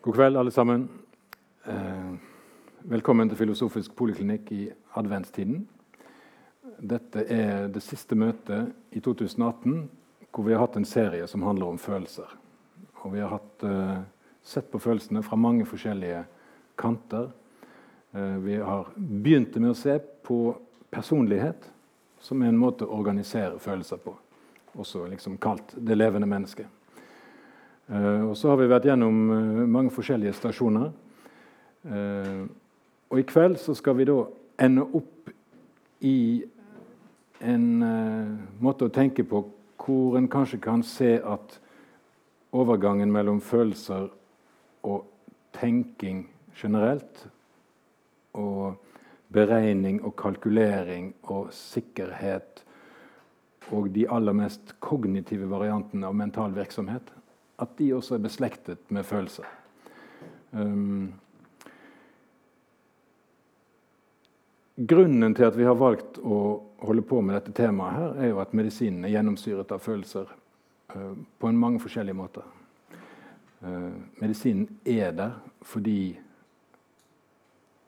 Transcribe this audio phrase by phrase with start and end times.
[0.00, 0.88] God kveld, alle sammen.
[1.64, 2.12] Eh,
[2.86, 5.64] velkommen til Filosofisk poliklinikk i adventstiden.
[6.78, 9.88] Dette er det siste møtet i 2018
[10.30, 12.30] hvor vi har hatt en serie som handler om følelser.
[13.02, 13.98] Og vi har hatt, eh,
[14.42, 16.24] sett på følelsene fra mange forskjellige
[16.76, 17.32] kanter.
[18.14, 20.56] Eh, vi har begynt med å se på
[20.92, 21.70] personlighet,
[22.20, 24.14] som er en måte å organisere følelser på.
[24.76, 26.66] Også liksom kalt det levende mennesket.
[27.88, 30.90] Uh, og så har vi vært gjennom uh, mange forskjellige stasjoner.
[31.88, 32.44] Uh,
[33.08, 34.18] og i kveld så skal vi da
[34.60, 35.30] ende opp
[36.04, 36.44] i
[37.40, 37.64] en
[38.60, 39.40] måte å tenke på
[39.78, 41.54] hvor en kanskje kan se at
[42.52, 44.08] overgangen mellom følelser
[44.84, 45.06] og
[45.54, 46.26] tenking
[46.58, 47.22] generelt,
[48.34, 48.76] og
[49.32, 52.64] beregning og kalkulering og sikkerhet
[53.70, 57.14] og de aller mest kognitive variantene av mental virksomhet
[57.58, 59.46] at de også er beslektet med følelser.
[60.52, 61.14] Um,
[64.88, 66.38] grunnen til at vi har valgt å
[66.84, 70.30] holde på med dette temaet, her, er jo at medisinen er gjennomsyret av følelser
[70.94, 72.46] uh, på en mange forskjellige måter.
[73.64, 76.14] Uh, medisinen er der fordi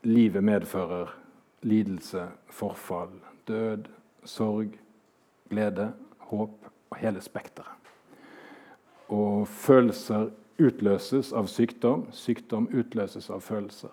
[0.03, 1.15] livet medfører
[1.63, 3.13] lidelse, forfall,
[3.49, 3.87] død,
[4.25, 4.75] sorg,
[5.51, 5.93] glede,
[6.31, 7.80] håp og hele spekteret.
[9.11, 10.31] Og følelser
[10.61, 12.07] utløses av sykdom.
[12.15, 13.93] Sykdom utløses av følelser.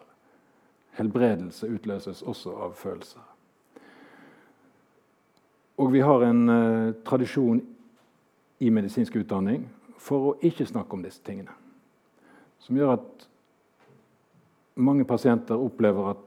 [0.98, 3.24] Helbredelse utløses også av følelser.
[5.78, 7.62] Og vi har en eh, tradisjon
[8.60, 9.68] i medisinsk utdanning
[10.02, 11.54] for å ikke snakke om disse tingene.
[12.64, 13.28] Som gjør at
[14.82, 16.24] mange pasienter opplever at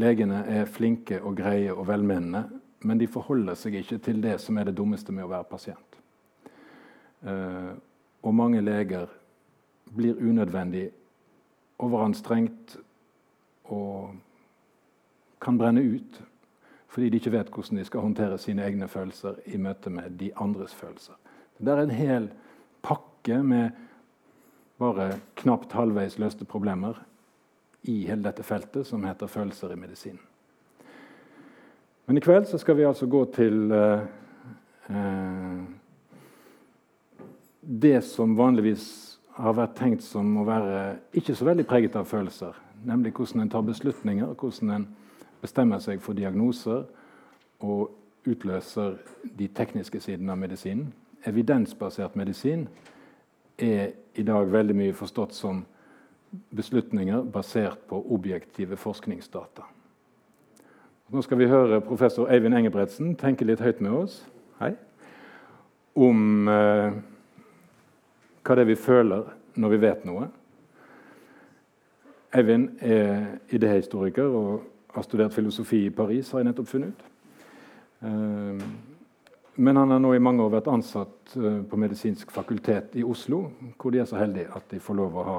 [0.00, 2.46] legene er flinke og greie og velmenende,
[2.84, 6.00] men de forholder seg ikke til det som er det dummeste med å være pasient.
[7.24, 7.72] Eh,
[8.24, 9.06] og mange leger
[9.94, 10.88] blir unødvendig
[11.78, 12.78] overanstrengt
[13.64, 14.14] og
[15.40, 16.22] kan brenne ut
[16.94, 20.30] fordi de ikke vet hvordan de skal håndtere sine egne følelser i møte med de
[20.38, 21.16] andres følelser.
[21.58, 22.28] Det er en hel
[22.86, 23.70] pakke med
[24.78, 27.00] bare knapt halvveis løste problemer
[27.82, 30.20] i hele dette feltet som heter følelser i medisin.
[32.06, 34.06] Men i kveld skal vi altså gå til eh,
[34.90, 35.64] eh,
[37.66, 42.54] det som vanligvis har vært tenkt som å være ikke så veldig preget av følelser,
[42.86, 44.88] nemlig hvordan en tar beslutninger, hvordan en
[45.42, 46.84] bestemmer seg for diagnoser
[47.64, 47.90] og
[48.28, 48.96] utløser
[49.36, 50.92] de tekniske sidene av medisinen.
[51.24, 52.66] Evidensbasert medisin
[53.58, 55.64] er i dag veldig mye forstått som
[56.54, 59.66] beslutninger basert på objektive forskningsdata.
[61.12, 64.22] Nå skal vi høre professor Eivind Engebretsen tenke litt høyt med oss
[64.58, 64.72] Hei.
[65.94, 66.96] om eh,
[68.44, 69.28] hva det er vi føler
[69.60, 70.28] når vi vet noe.
[72.34, 77.04] Eivind er idéhistoriker og har studert filosofi i Paris, har jeg nettopp funnet ut.
[78.04, 78.60] Ehm,
[79.54, 83.44] men han har nå i mange år vært ansatt eh, på medisinsk fakultet i Oslo,
[83.78, 85.38] hvor de er så heldige at de får lov å ha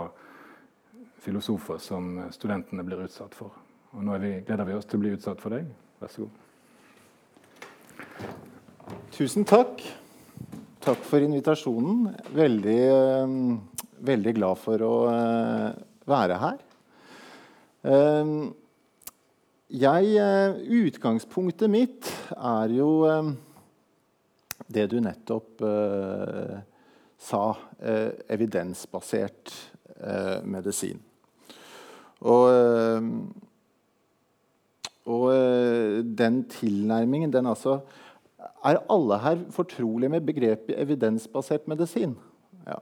[1.25, 3.51] filosofer som studentene blir utsatt for.
[3.95, 5.67] Og nå vi, gleder vi oss til å bli utsatt for deg.
[5.99, 6.41] Vær så god.
[9.15, 9.83] Tusen takk.
[10.85, 12.12] Takk for invitasjonen.
[12.29, 13.31] Veldig, eh,
[14.06, 16.59] veldig glad for å eh, være her.
[17.90, 18.34] Eh,
[19.81, 20.12] jeg,
[20.84, 22.91] utgangspunktet mitt er jo
[24.69, 25.66] det du nettopp
[27.18, 27.41] sa.
[28.29, 29.51] evidensbasert
[30.45, 31.01] medisin.
[32.22, 33.01] Og,
[35.09, 35.25] og
[36.22, 37.79] den tilnærmingen, den altså
[38.65, 42.15] er alle her fortrolige med begrepet evidensbasert medisin?
[42.65, 42.79] Ja.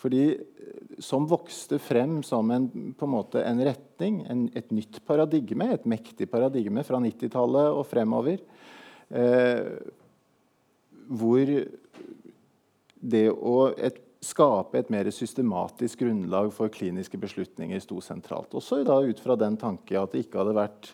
[0.00, 5.70] Fordi eh, som vokste frem som en, en, måte, en retning, en, et nytt paradigme,
[5.72, 8.42] et mektig paradigme fra 90-tallet og fremover,
[9.10, 9.70] eh,
[11.06, 11.52] hvor
[13.06, 18.56] det å et, skape et mer systematisk grunnlag for kliniske beslutninger sto sentralt.
[18.58, 20.88] Også da ut fra den tanke at det ikke hadde vært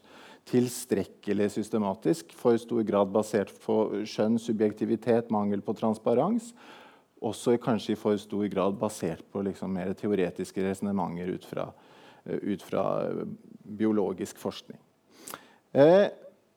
[0.48, 6.50] tilstrekkelig systematisk, for stor grad basert på skjønn, subjektivitet, mangel på transparens.
[7.22, 12.62] Også kanskje i for stor grad basert på liksom mer teoretiske resonnementer ut, eh, ut,
[12.62, 13.22] fra eh,
[13.62, 14.78] biologisk forskning.
[15.72, 16.08] Eh,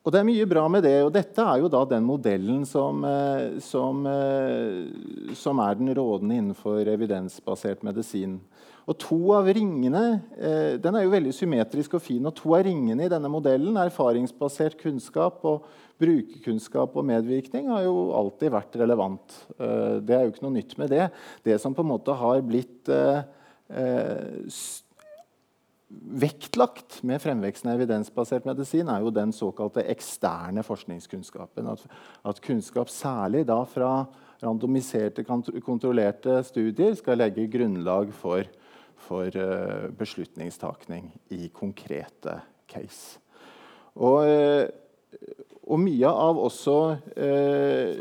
[0.05, 1.03] og det er mye bra med det.
[1.05, 4.05] Og dette er jo da den modellen som, eh, som,
[5.33, 8.39] som er den rådende innenfor evidensbasert medisin.
[8.85, 10.03] Og to av ringene
[10.37, 13.79] eh, den er jo veldig symmetrisk og fin, og to av ringene i denne modellen,
[13.81, 15.65] erfaringsbasert kunnskap og
[16.01, 19.37] brukerkunnskap og medvirkning, har jo alltid vært relevant.
[19.57, 21.07] Eh, det er jo ikke noe nytt med det.
[21.47, 23.23] Det som på en måte har blitt eh,
[26.21, 31.71] vektlagt med fremveksten av evidensbasert medisin, er jo den såkalte eksterne forskningskunnskapen.
[31.73, 31.87] At,
[32.21, 33.95] at kunnskap, særlig da fra
[34.43, 38.45] randomiserte, kontrollerte studier, skal legge grunnlag for,
[39.05, 42.39] for uh, beslutningstakning i konkrete
[42.71, 43.19] case.
[43.95, 44.65] Og, uh,
[45.65, 46.73] og mye av også
[47.17, 47.95] eh,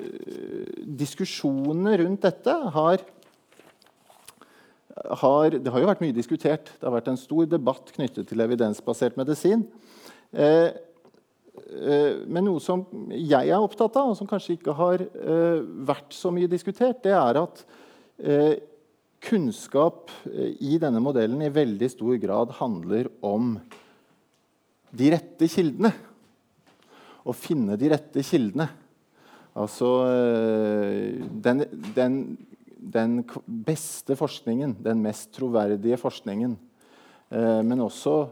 [1.00, 3.04] diskusjonene rundt dette har
[4.94, 6.70] har, det har jo vært mye diskutert.
[6.78, 9.64] Det har vært en stor debatt knyttet til evidensbasert medisin.
[10.32, 15.64] Eh, eh, men noe som jeg er opptatt av, og som kanskje ikke har eh,
[15.88, 17.64] vært så mye diskutert, det er at
[18.22, 18.54] eh,
[19.24, 23.56] kunnskap eh, i denne modellen i veldig stor grad handler om
[24.94, 25.92] de rette kildene.
[27.24, 28.68] Å finne de rette kildene.
[29.54, 31.64] Altså eh, den,
[31.96, 32.18] den
[32.84, 36.56] den beste forskningen, den mest troverdige forskningen.
[37.32, 38.28] Eh, men også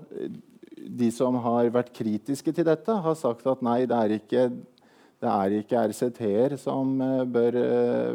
[0.83, 4.47] de som har vært kritiske til dette, har sagt at nei, det er ikke,
[5.23, 7.59] det er ikke RCT-er som eh, bør,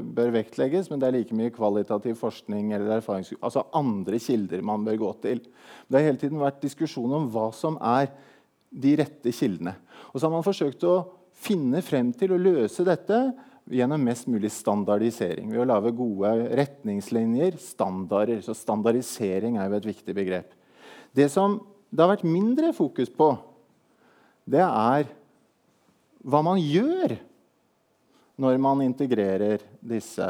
[0.04, 3.32] bør, vektlegges, men det er like mye kvalitativ forskning eller erfarings...
[3.40, 5.44] Altså andre kilder man bør gå til.
[5.88, 8.12] Det har hele tiden vært diskusjon om hva som er
[8.68, 9.78] de rette kildene.
[10.12, 10.98] Og så har man forsøkt å
[11.38, 13.22] finne frem til å løse dette
[13.72, 15.52] gjennom mest mulig standardisering.
[15.52, 18.42] Ved å lage gode retningslinjer, standarder.
[18.46, 20.54] Så standardisering er jo et viktig begrep.
[21.16, 21.60] Det som
[21.92, 23.32] det har vært mindre fokus på,
[24.48, 25.08] det er
[26.24, 27.18] hva man gjør
[28.38, 30.26] når man integrerer disse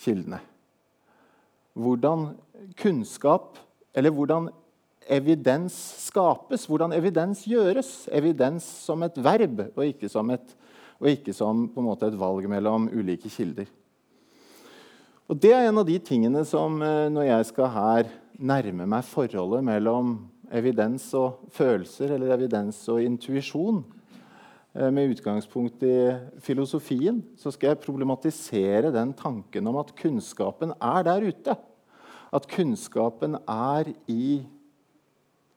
[0.00, 0.40] kildene.
[1.78, 2.32] Hvordan
[2.78, 3.56] kunnskap,
[3.94, 4.48] eller hvordan
[5.08, 5.74] evidens
[6.04, 8.08] skapes, hvordan evidens gjøres.
[8.12, 10.56] Evidens som et verb og ikke som et
[10.98, 13.68] og ikke som et valg mellom ulike kilder.
[15.28, 19.04] Og Det er en av de tingene som eh, når jeg skal her nærme meg
[19.06, 20.16] forholdet mellom
[20.50, 23.82] evidens og følelser, eller evidens og intuisjon,
[24.72, 25.94] med utgangspunkt i
[26.44, 31.54] filosofien, så skal jeg problematisere den tanken om at kunnskapen er der ute.
[32.32, 34.44] At kunnskapen er i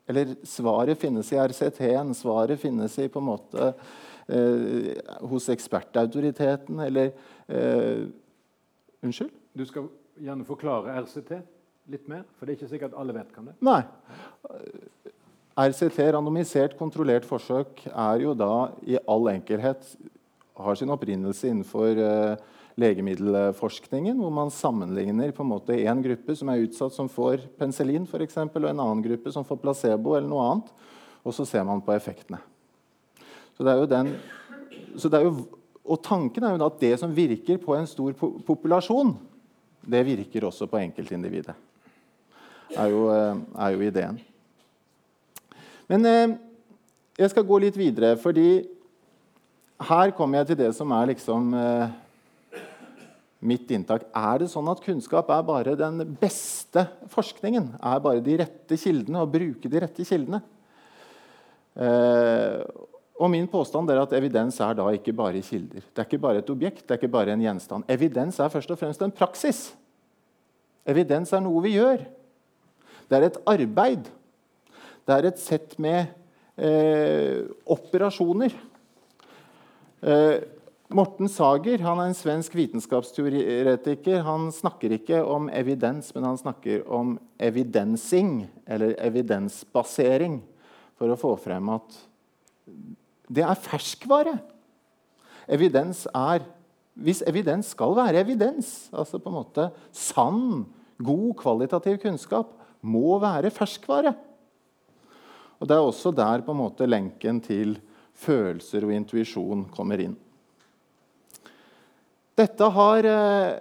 [0.08, 3.68] Eller svaret finnes i RCT-en, svaret finnes i på en måte
[4.28, 4.98] eh,
[5.30, 7.12] hos ekspertautoriteten eller
[7.48, 8.10] eh,
[9.04, 9.31] Unnskyld?
[9.54, 9.88] Du skal
[10.19, 11.31] gjerne forklare RCT
[11.92, 13.56] litt mer, for det er ikke sikkert alle vet hva det.
[13.66, 13.80] Nei.
[15.59, 19.83] RCT, randomisert kontrollert forsøk, er jo da i all enkelhet
[20.62, 22.36] har sin opprinnelse innenfor uh,
[22.80, 28.07] legemiddelforskningen, hvor man sammenligner på en måte en gruppe som er utsatt, som får penicillin,
[28.07, 30.71] for eksempel, og en annen gruppe som får placebo eller noe annet.
[31.21, 32.39] Og så ser man på effektene.
[33.57, 34.13] Så det er jo den,
[35.12, 35.33] er jo,
[35.83, 39.13] og tanken er jo at det som virker på en stor po populasjon,
[39.81, 41.53] det virker også på enkeltindividet.
[42.77, 44.19] Er jo, eh, er jo ideen.
[45.92, 46.38] Men eh,
[47.20, 48.64] jeg skal gå litt videre, fordi
[49.90, 52.62] her kommer jeg til det som er liksom eh,
[53.52, 54.06] mitt inntak.
[54.16, 57.74] Er det sånn at kunnskap er bare den beste forskningen?
[57.82, 60.40] Er bare de rette kildene, å bruke de rette kildene?
[61.76, 62.62] Eh,
[63.22, 65.84] og min påstand er at Evidens er da ikke bare kilder.
[65.84, 67.86] Det er ikke bare et objekt, det er ikke bare en gjenstand.
[67.92, 69.68] Evidens er først og fremst en praksis.
[70.88, 72.08] Evidens er noe vi gjør.
[73.12, 74.08] Det er et arbeid.
[75.05, 76.12] Det er et sett med
[76.62, 78.53] eh, operasjoner.
[80.01, 80.43] Eh,
[80.91, 84.22] Morten Sager han er en svensk vitenskapsteoretiker.
[84.27, 90.41] Han snakker ikke om evidens, men han snakker om evidensing, eller evidensbasering,
[91.00, 91.96] for å få frem at
[93.31, 94.36] det er ferskvare.
[95.51, 96.46] Evidens er
[97.01, 100.65] Hvis evidens skal være evidens, altså på en måte sann,
[101.00, 102.50] god, kvalitativ kunnskap,
[102.84, 104.12] må være ferskvare.
[105.62, 107.75] Og Det er også der på en måte lenken til
[108.18, 110.15] følelser og intuisjon kommer inn.
[112.38, 113.60] Dette har eh,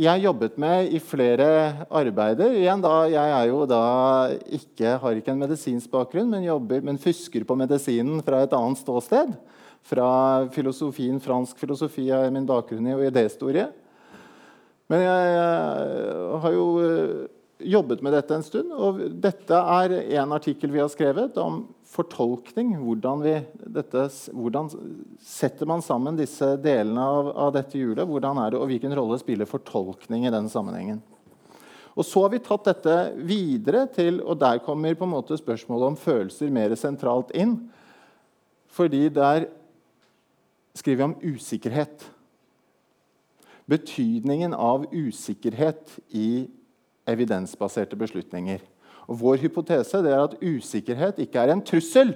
[0.00, 2.54] jeg jobbet med i flere arbeider.
[2.56, 3.82] Igjen da, Jeg er jo da
[4.48, 8.80] ikke, har ikke en medisinsk bakgrunn, men, jobber, men fusker på medisinen fra et annet
[8.80, 9.34] ståsted.
[9.90, 13.68] Fra filosofien, Fransk filosofi er min bakgrunn i, og idéhistorie.
[14.90, 17.28] Men jeg, jeg har jo eh,
[17.60, 18.72] jobbet med dette en stund.
[18.72, 22.74] Og dette er en artikkel vi har skrevet om fortolkning.
[22.80, 23.34] Hvordan, vi,
[23.76, 24.70] dette, hvordan
[25.24, 28.06] setter man sammen disse delene av, av dette hjulet?
[28.08, 31.02] Hvordan er det, og hvilken rolle spiller fortolkning i den sammenhengen?
[31.98, 35.90] Og Så har vi tatt dette videre til Og der kommer på en måte spørsmålet
[35.90, 37.56] om følelser mer sentralt inn.
[38.70, 39.48] Fordi der
[40.78, 42.06] skriver vi om usikkerhet.
[43.70, 46.48] Betydningen av usikkerhet i
[47.12, 48.62] evidensbaserte beslutninger.
[49.10, 52.14] Og Vår hypotese er at usikkerhet ikke er en trussel,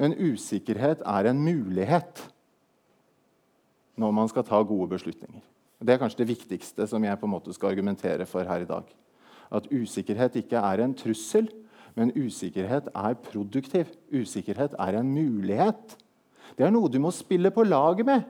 [0.00, 2.24] men usikkerhet er en mulighet
[4.00, 5.42] når man skal ta gode beslutninger.
[5.80, 8.68] Det er kanskje det viktigste som jeg på en måte skal argumentere for her i
[8.68, 8.84] dag.
[9.52, 11.48] At usikkerhet ikke er en trussel,
[11.96, 13.88] men usikkerhet er produktiv.
[14.12, 15.96] Usikkerhet er en mulighet.
[16.56, 18.28] Det er noe du må spille på laget med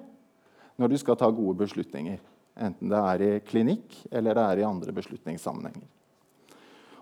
[0.80, 2.18] når du skal ta gode beslutninger.
[2.58, 5.86] Enten det er i klinikk eller det er i andre beslutningssammenhenger.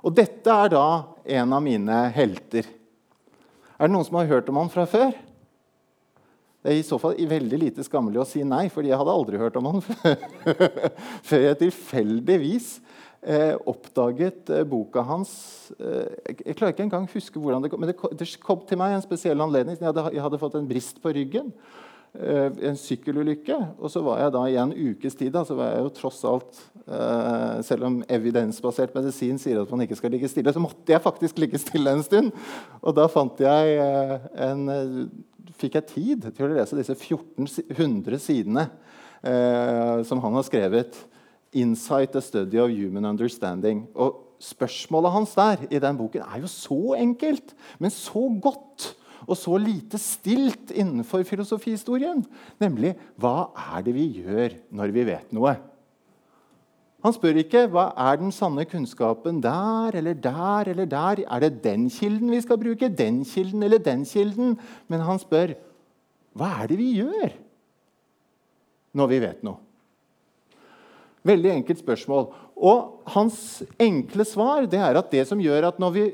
[0.04, 0.88] Og dette er da
[1.38, 2.68] en av mine helter.
[3.78, 5.10] Er det noen som har hørt om han fra før?
[6.58, 9.38] Det er i så fall veldig lite skammelig å si nei, fordi jeg hadde aldri
[9.40, 9.82] hørt om han
[11.28, 12.70] før jeg tilfeldigvis
[13.22, 15.30] eh, oppdaget eh, boka hans
[15.78, 17.98] eh, Jeg klarer ikke engang huske hvordan det kom, men det
[18.42, 19.78] kom, til meg en spesiell anledning.
[19.78, 21.54] Jeg hadde fått en brist på ryggen.
[22.16, 23.56] Eh, en sykkelulykke.
[23.78, 26.22] Og så var jeg da i en ukes tid da, så var jeg jo tross
[26.26, 30.94] alt eh, Selv om evidensbasert medisin sier at man ikke skal ligge stille, så måtte
[30.94, 32.32] jeg faktisk ligge stille en stund.
[32.80, 34.64] Og da fant jeg eh, en,
[35.58, 38.66] fikk jeg tid til å lese disse 1400 sidene
[39.22, 40.96] eh, som han har skrevet.
[41.48, 43.86] 'Insight a study of human understanding'.
[43.96, 48.92] Og Spørsmålet hans der i den boken er jo så enkelt, men så godt
[49.28, 52.22] og så lite stilt innenfor filosofihistorien.
[52.60, 55.54] Nemlig hva er det vi gjør når vi vet noe?
[57.04, 61.22] Han spør ikke hva er den sanne kunnskapen der eller der eller der.
[61.28, 62.88] Er det den kilden vi skal bruke?
[62.90, 64.56] Den kilden eller den kilden?
[64.90, 65.54] Men han spør
[66.38, 67.36] hva er det vi gjør
[68.98, 69.67] når vi vet noe?
[71.28, 72.28] Veldig enkelt spørsmål.
[72.58, 76.04] Og hans enkle svar det er at det som gjør at når vi,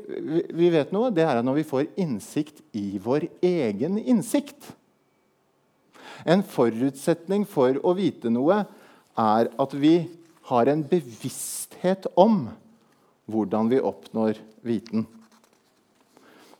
[0.50, 4.72] vi, vet noe, det er at når vi får innsikt i vår egen innsikt.
[6.26, 8.64] En forutsetning for å vite noe
[9.20, 9.96] er at vi
[10.50, 12.46] har en bevissthet om
[13.30, 15.06] hvordan vi oppnår viten.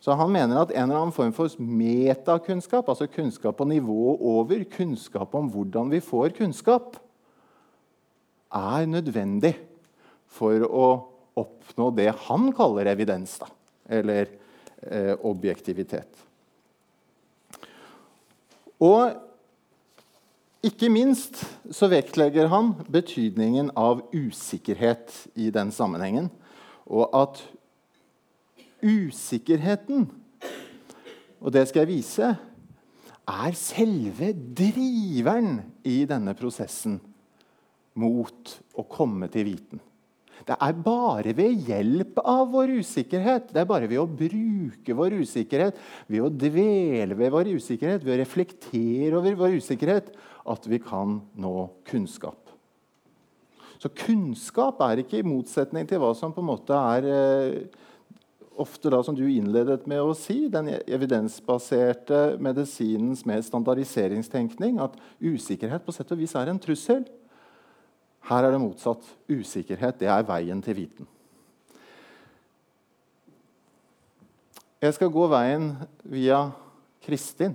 [0.05, 4.65] Så Han mener at en eller annen form for metakunnskap, altså kunnskap på nivået over,
[4.69, 6.99] kunnskap om hvordan vi får kunnskap,
[8.55, 9.55] er nødvendig
[10.31, 10.87] for å
[11.39, 13.49] oppnå det han kaller evidens, da,
[13.99, 14.29] eller
[14.87, 16.23] eh, objektivitet.
[18.85, 19.15] Og
[20.65, 21.43] ikke minst
[21.75, 26.31] så vektlegger han betydningen av usikkerhet i den sammenhengen.
[26.89, 27.43] Og at
[28.85, 30.07] usikkerheten,
[31.41, 32.31] og det skal jeg vise,
[33.25, 36.99] er selve driveren i denne prosessen
[38.01, 39.83] mot å komme til viten.
[40.45, 45.17] Det er bare ved hjelp av vår usikkerhet, det er bare ved å bruke vår
[45.23, 45.79] usikkerhet,
[46.11, 50.11] ved å dvele ved vår usikkerhet, ved å reflektere over vår usikkerhet,
[50.45, 51.55] at vi kan nå
[51.89, 52.41] kunnskap.
[53.81, 57.81] Så kunnskap er ikke i motsetning til hva som på en måte er eh,
[58.61, 65.85] ofte da, som du innledet med å si, den evidensbaserte medisinens mer standardiseringstenkning, at usikkerhet
[65.85, 67.05] på sett og vis er en trussel.
[68.25, 69.05] Her er det motsatt.
[69.29, 71.09] Usikkerhet det er veien til viten.
[74.85, 75.71] Jeg skal gå veien
[76.13, 76.47] via
[77.05, 77.55] Kristin.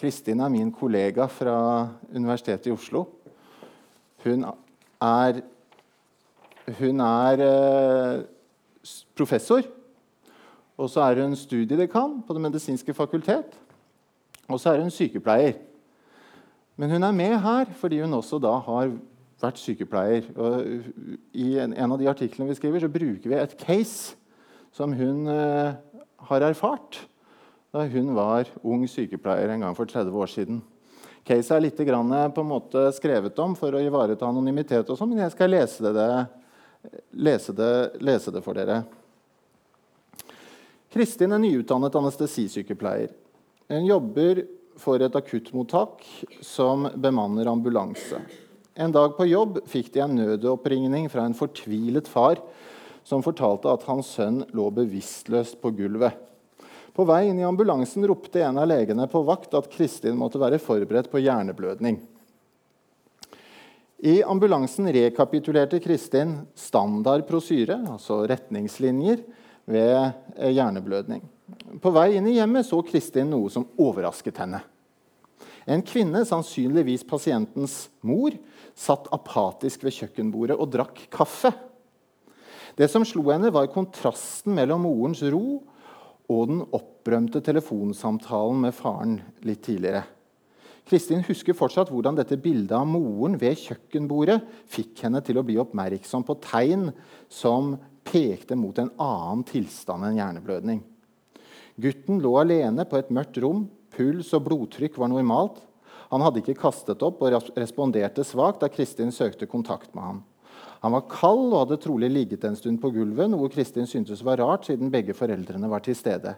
[0.00, 3.06] Kristin er min kollega fra Universitetet i Oslo.
[4.24, 5.40] Hun er,
[6.78, 8.24] hun er eh,
[9.16, 9.64] professor.
[10.78, 13.56] Og så er hun studiedekan på Det medisinske fakultet.
[14.48, 15.58] Og så er hun sykepleier.
[16.76, 18.92] Men hun er med her fordi hun også da har
[19.42, 20.30] vært sykepleier.
[20.38, 20.88] Og
[21.36, 24.16] I en, en, av de artiklene vi skriver, så bruker vi et case
[24.74, 25.76] som hun uh,
[26.28, 27.00] har erfart
[27.74, 30.60] da hun var ung sykepleier en gang for 30 år siden.
[31.28, 34.96] Caset er litt grann, eh, på en måte skrevet om for å ivareta anonymitet, og
[34.96, 36.06] sånn, men jeg skal lese det,
[37.12, 38.78] lese, det, lese det for dere.
[40.88, 43.12] Kristin er nyutdannet anestesisykepleier.
[43.68, 44.46] Hun jobber
[44.80, 46.06] for et akuttmottak
[46.40, 48.22] som bemanner ambulanse.
[48.78, 52.38] En dag på jobb fikk de en nødoppringning fra en fortvilet far
[53.02, 56.14] som fortalte at hans sønn lå bevisstløst på gulvet.
[56.94, 60.60] På vei inn i ambulansen ropte en av legene på vakt at Kristin måtte være
[60.62, 61.98] forberedt på hjerneblødning.
[63.98, 69.24] I ambulansen rekapitulerte Kristin standard prosyre, altså retningslinjer,
[69.68, 71.24] ved hjerneblødning.
[71.82, 74.62] På vei inn i hjemmet så Kristin noe som overrasket henne.
[75.68, 78.38] En kvinne, sannsynligvis pasientens mor,
[78.78, 81.50] satt apatisk ved kjøkkenbordet og drakk kaffe.
[82.78, 85.58] Det som slo henne, var kontrasten mellom morens ro
[86.28, 89.18] og den opprømte telefonsamtalen med faren
[89.48, 90.04] litt tidligere.
[90.88, 94.38] Kristin husker fortsatt hvordan dette bildet av moren ved kjøkkenbordet
[94.72, 96.86] fikk henne til å bli oppmerksom på tegn
[97.28, 97.74] som
[98.08, 100.80] pekte mot en annen tilstand enn hjerneblødning.
[101.78, 103.66] Gutten lå alene på et mørkt rom.
[103.92, 105.60] Puls og blodtrykk var normalt.
[106.08, 110.20] Han hadde ikke kastet opp og responderte svakt da Kristin søkte kontakt med ham.
[110.80, 114.38] Han var kald og hadde trolig ligget en stund på gulvet, noe Kristin syntes var
[114.40, 116.36] rart, siden begge foreldrene var til stede.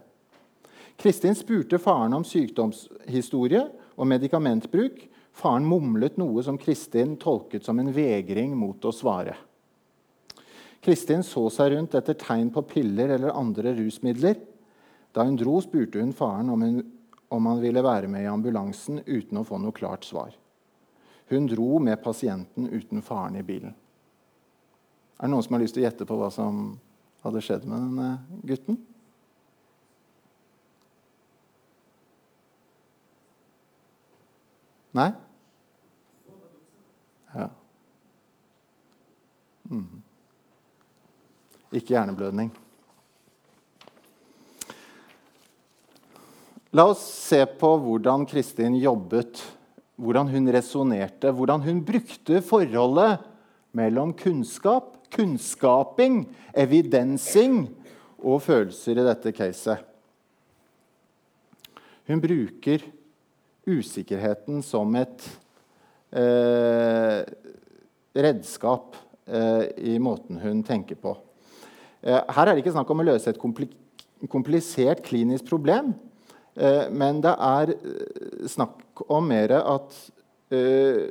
[1.01, 3.63] Kristin spurte faren om sykdomshistorie
[3.97, 4.99] og medikamentbruk.
[5.37, 9.37] Faren mumlet noe som Kristin tolket som en vegring mot å svare.
[10.81, 14.39] Kristin så seg rundt etter tegn på piller eller andre rusmidler.
[15.13, 16.81] Da hun dro, spurte hun faren om, hun,
[17.31, 20.35] om han ville være med i ambulansen uten å få noe klart svar.
[21.31, 23.75] Hun dro med pasienten uten faren i bilen.
[25.21, 26.73] Er det noen som har lyst til å gjette på hva som
[27.23, 28.09] hadde skjedd med denne
[28.51, 28.81] gutten?
[34.99, 35.13] Nei?
[37.37, 37.47] Ja.
[39.71, 40.01] Mm.
[41.71, 42.51] Ikke hjerneblødning.
[46.71, 49.43] La oss se på hvordan Kristin jobbet,
[49.99, 53.27] hvordan hun resonnerte, hvordan hun brukte forholdet
[53.75, 56.25] mellom kunnskap kunnskaping,
[56.55, 57.65] evidensing
[58.21, 59.87] og følelser i dette caset.
[62.11, 62.85] Hun bruker
[63.71, 65.27] usikkerheten som et
[66.17, 67.23] eh,
[68.19, 68.97] redskap
[69.31, 71.15] eh, i måten hun tenker på.
[72.03, 73.39] Eh, her er det ikke snakk om å løse et
[74.31, 75.93] komplisert klinisk problem,
[76.93, 79.97] men det er eh, snakk om mer at
[80.53, 81.09] eh,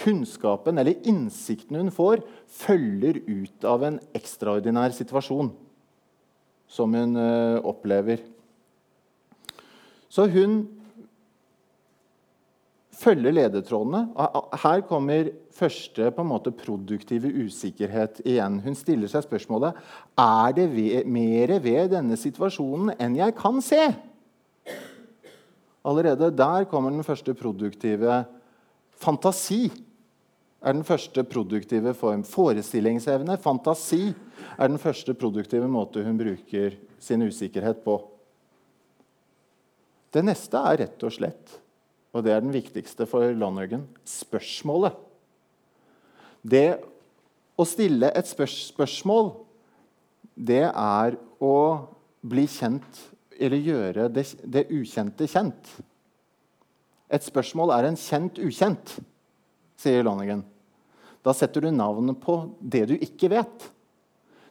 [0.00, 5.52] kunnskapen eller innsikten hun får, følger ut av en ekstraordinær situasjon
[6.74, 7.14] som hun
[7.62, 8.24] opplever.
[10.10, 10.64] Så hun
[12.94, 14.06] følger ledetrådene.
[14.62, 18.60] Her kommer første på en måte produktive usikkerhet igjen.
[18.64, 19.78] Hun stiller seg spørsmålet
[20.20, 23.82] er det ved, mer ved denne situasjonen enn jeg kan se.
[25.84, 28.22] Allerede der kommer den første produktive
[29.04, 29.68] fantasi
[30.64, 32.24] er den første produktive form.
[32.24, 34.14] Forestillingsevne, fantasi,
[34.56, 37.98] er den første produktive måte hun bruker sin usikkerhet på.
[40.14, 41.58] Det neste er rett og slett,
[42.14, 44.94] og det er den viktigste for Lonergan, spørsmålet.
[46.46, 46.78] Det
[47.58, 49.32] å stille et spørs spørsmål,
[50.34, 51.56] det er å
[52.22, 53.00] bli kjent
[53.34, 55.70] eller gjøre det, det ukjente kjent.
[57.10, 58.94] Et spørsmål er en kjent ukjent,
[59.78, 60.44] sier Lonergan.
[61.24, 63.66] Da setter du navnet på det du ikke vet.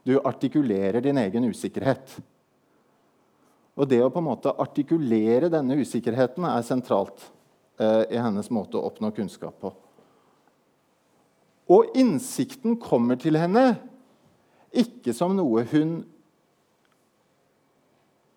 [0.03, 2.17] Du artikulerer din egen usikkerhet.
[3.79, 7.23] Og det å på en måte artikulere denne usikkerheten er sentralt
[7.81, 9.71] i hennes måte å oppnå kunnskap på.
[11.73, 13.63] Og innsikten kommer til henne
[14.73, 16.01] ikke som noe hun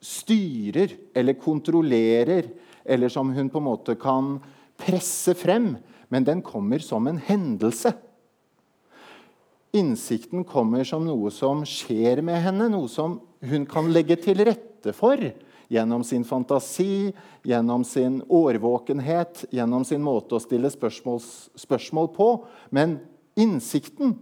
[0.04, 2.50] styrer eller kontrollerer,
[2.84, 4.36] eller som hun på en måte kan
[4.78, 5.74] presse frem,
[6.12, 7.94] men den kommer som en hendelse.
[9.76, 14.94] Innsikten kommer som noe som skjer med henne, noe som hun kan legge til rette
[14.96, 15.20] for
[15.72, 17.12] gjennom sin fantasi,
[17.46, 21.20] gjennom sin årvåkenhet, gjennom sin måte å stille spørsmål,
[21.58, 22.30] spørsmål på.
[22.70, 22.98] Men
[23.38, 24.16] innsikten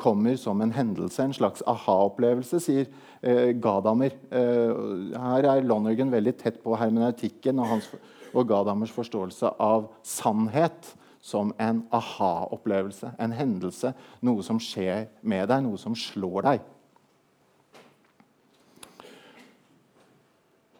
[0.00, 2.88] kommer som en hendelse, en slags aha-opplevelse, sier
[3.22, 4.16] eh, Gadamer.
[4.30, 4.74] Eh,
[5.14, 7.88] her er Lonergan veldig tett på hermeneutikken og, hans,
[8.34, 13.94] og Gadamers forståelse av sannhet som en aha-opplevelse, en hendelse,
[14.26, 16.66] noe som skjer med deg, noe som slår deg.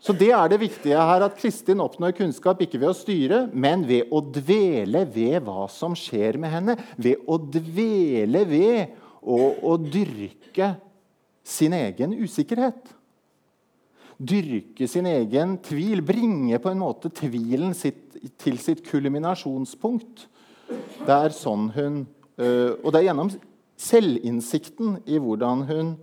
[0.04, 3.86] Så Det er det viktige her, at Kristin oppnår kunnskap ikke ved å styre, men
[3.88, 6.74] ved å dvele ved hva som skjer med henne.
[7.00, 10.74] Ved å dvele ved å, å dyrke
[11.40, 12.92] sin egen usikkerhet.
[14.20, 16.04] Dyrke sin egen tvil.
[16.04, 20.26] Bringe på en måte tvilen sitt, til sitt kulminasjonspunkt.
[21.04, 21.96] Det er sånn hun
[22.40, 23.32] øh, Og det er gjennom
[23.80, 25.96] selvinnsikten i hvordan hun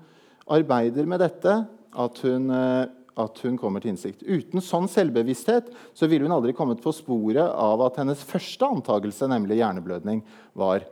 [0.52, 1.56] arbeider med dette,
[1.92, 4.24] at hun, øh, at hun kommer til innsikt.
[4.24, 9.28] Uten sånn selvbevissthet så ville hun aldri kommet på sporet av at hennes første antakelse,
[9.32, 10.24] nemlig hjerneblødning,
[10.58, 10.86] var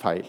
[0.00, 0.28] feil.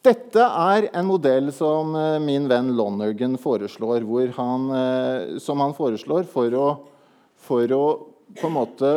[0.00, 4.06] Dette er en modell som øh, min venn Lonergan foreslår,
[4.36, 4.70] han,
[5.44, 6.68] som han foreslår for å,
[7.36, 7.84] for å
[8.38, 8.92] på en måte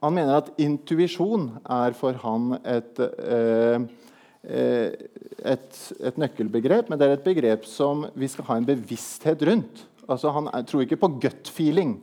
[0.00, 3.82] han mener at intuisjon er for han et, eh,
[4.40, 9.84] et, et, nøkkelbegrep, men det er et begrep som vi skal ha en bevissthet rundt.
[10.08, 11.98] Altså, han tror ikke på gut feeling.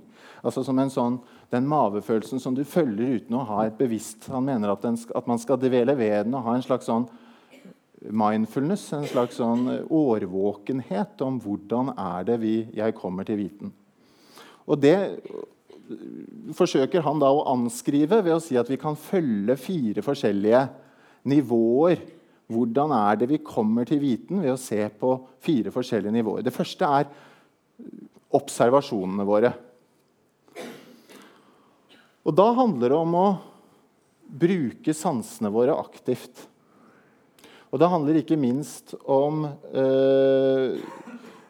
[0.46, 4.44] Altså som en sånn, Den mavefølelsen som du følger uten å ha et bevisst Han
[4.50, 7.06] mener at, den, at man skal dvele ved den og ha en slags sånn
[8.04, 13.72] mindfulness, en slags sånn årvåkenhet om hvordan er det vi, jeg kommer til viten.
[14.68, 15.00] Og det
[16.56, 20.62] forsøker han da å anskrive ved å si at vi kan følge fire forskjellige
[21.32, 22.04] nivåer.
[22.48, 26.46] Hvordan er det vi kommer til viten ved å se på fire forskjellige nivåer?
[26.46, 27.10] Det første er
[28.38, 29.52] observasjonene våre.
[32.28, 33.28] Og da handler det om å
[34.28, 36.48] bruke sansene våre aktivt.
[37.72, 40.80] Og det handler ikke minst om eh,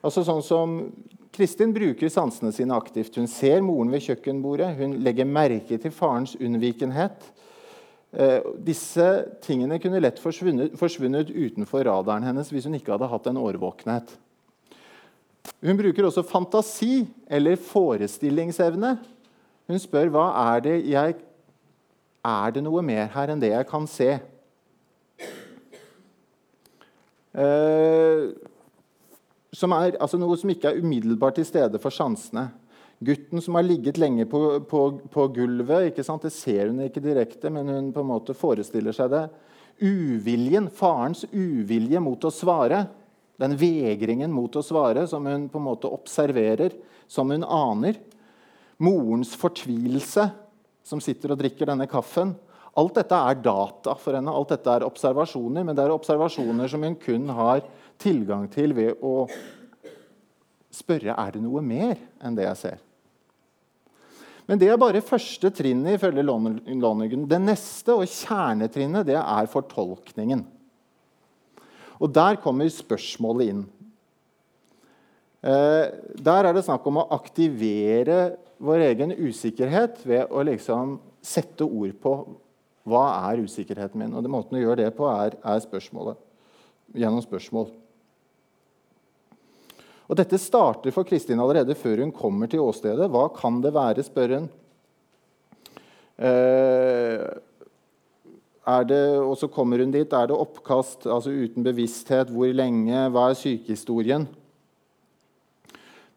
[0.01, 0.77] altså Sånn som
[1.33, 3.17] Kristin bruker sansene sine aktivt.
[3.17, 7.27] Hun ser moren ved kjøkkenbordet, hun legger merke til farens unnvikenhet.
[8.15, 9.08] Eh, disse
[9.43, 14.13] tingene kunne lett forsvunnet, forsvunnet, utenfor radaren hennes hvis hun ikke hadde hatt en årvåkenhet.
[15.63, 18.96] Hun bruker også fantasi eller forestillingsevne.
[19.67, 21.24] Hun spør hva er det jeg
[22.28, 24.17] Er det noe mer her enn det jeg kan se?
[27.38, 28.24] Eh,
[29.56, 32.50] som er altså noe som ikke er umiddelbart til stede for sansene.
[32.99, 34.81] Gutten som har ligget lenge på, på,
[35.13, 39.27] på gulvet, det ser hun ikke direkte, men hun på en måte forestiller seg det.
[39.77, 42.88] Uviljen, farens uvilje mot å svare,
[43.38, 46.73] den vegringen mot å svare som hun på en måte observerer,
[47.05, 47.99] som hun aner.
[48.81, 50.25] Morens fortvilelse,
[50.86, 52.33] som sitter og drikker denne kaffen.
[52.77, 56.81] Alt dette er data for henne, alt dette er observasjoner, men det er observasjoner som
[56.86, 57.62] hun kun har
[58.01, 59.27] tilgang til ved å
[60.73, 62.87] spørre er det noe mer enn det jeg ser.
[64.47, 67.25] Men det er bare første trinnet ifølge Lonergan.
[67.27, 70.45] Det neste og kjernetrinnet det er fortolkningen.
[71.99, 73.63] Og der kommer spørsmålet inn.
[75.43, 81.65] Eh, der er det snakk om å aktivere vår egen usikkerhet ved å liksom sette
[81.67, 82.13] ord på
[82.88, 84.15] hva er usikkerheten min.
[84.15, 86.17] Og Måten å gjøre det på er, er spørsmålet.
[86.95, 87.67] Gjennom spørsmål.
[90.08, 93.10] Og Dette starter for Kristin allerede før hun kommer til åstedet.
[93.12, 94.48] Hva kan det være, spør hun.
[96.17, 97.28] Eh,
[98.88, 100.12] det, og så kommer hun dit.
[100.13, 102.32] Er det oppkast altså uten bevissthet?
[102.32, 103.08] Hvor lenge?
[103.12, 104.28] Hva er sykehistorien?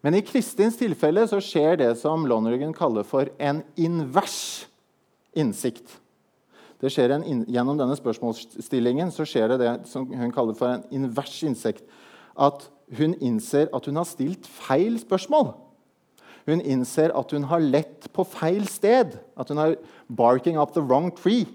[0.01, 4.65] Men i Kristins tilfelle så skjer det som Lonergan kaller for en invers
[5.37, 5.99] innsikt.
[6.81, 10.85] Det skjer en, gjennom denne spørsmålsstillingen så skjer det det som hun kaller for en
[10.89, 11.83] invers innsikt.
[12.33, 12.65] At
[12.97, 15.53] hun innser at hun har stilt feil spørsmål.
[16.49, 19.19] Hun innser at hun har lett på feil sted.
[19.37, 19.75] At hun har
[20.09, 21.47] 'barking up the wrong tree'.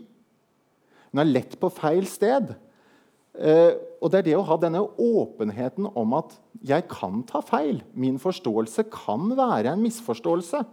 [1.13, 2.55] Hun har lett på feil sted.
[3.39, 7.83] Eh, og Det er det å ha denne åpenheten om at 'jeg kan ta feil'.
[7.95, 10.65] Min forståelse kan være en misforståelse.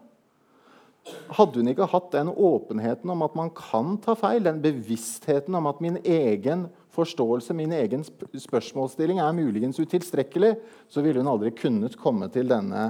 [1.30, 5.67] Hadde hun ikke hatt den åpenheten om at man kan ta feil, den bevisstheten om
[5.67, 10.53] at min egen forståelse, min egen spørsmålsstilling er muligens utilstrekkelig,
[10.89, 12.89] så ville hun aldri kunnet komme til denne,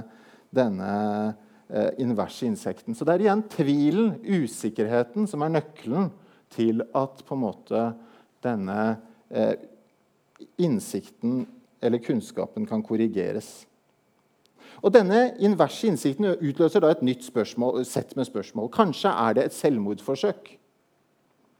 [0.54, 0.90] denne
[1.68, 2.96] eh, inverse insekten.
[2.96, 6.10] Så det er igjen tvilen, usikkerheten, som er nøkkelen
[6.54, 7.84] til at på en måte
[8.44, 8.80] denne
[9.30, 9.54] eh,
[10.60, 11.44] innsikten
[11.84, 13.64] eller kunnskapen kan korrigeres.
[14.84, 18.68] Og Denne inverse innsikten utløser da et nytt spørsmål, sett med spørsmål.
[18.72, 20.50] Kanskje er det et selvmordsforsøk?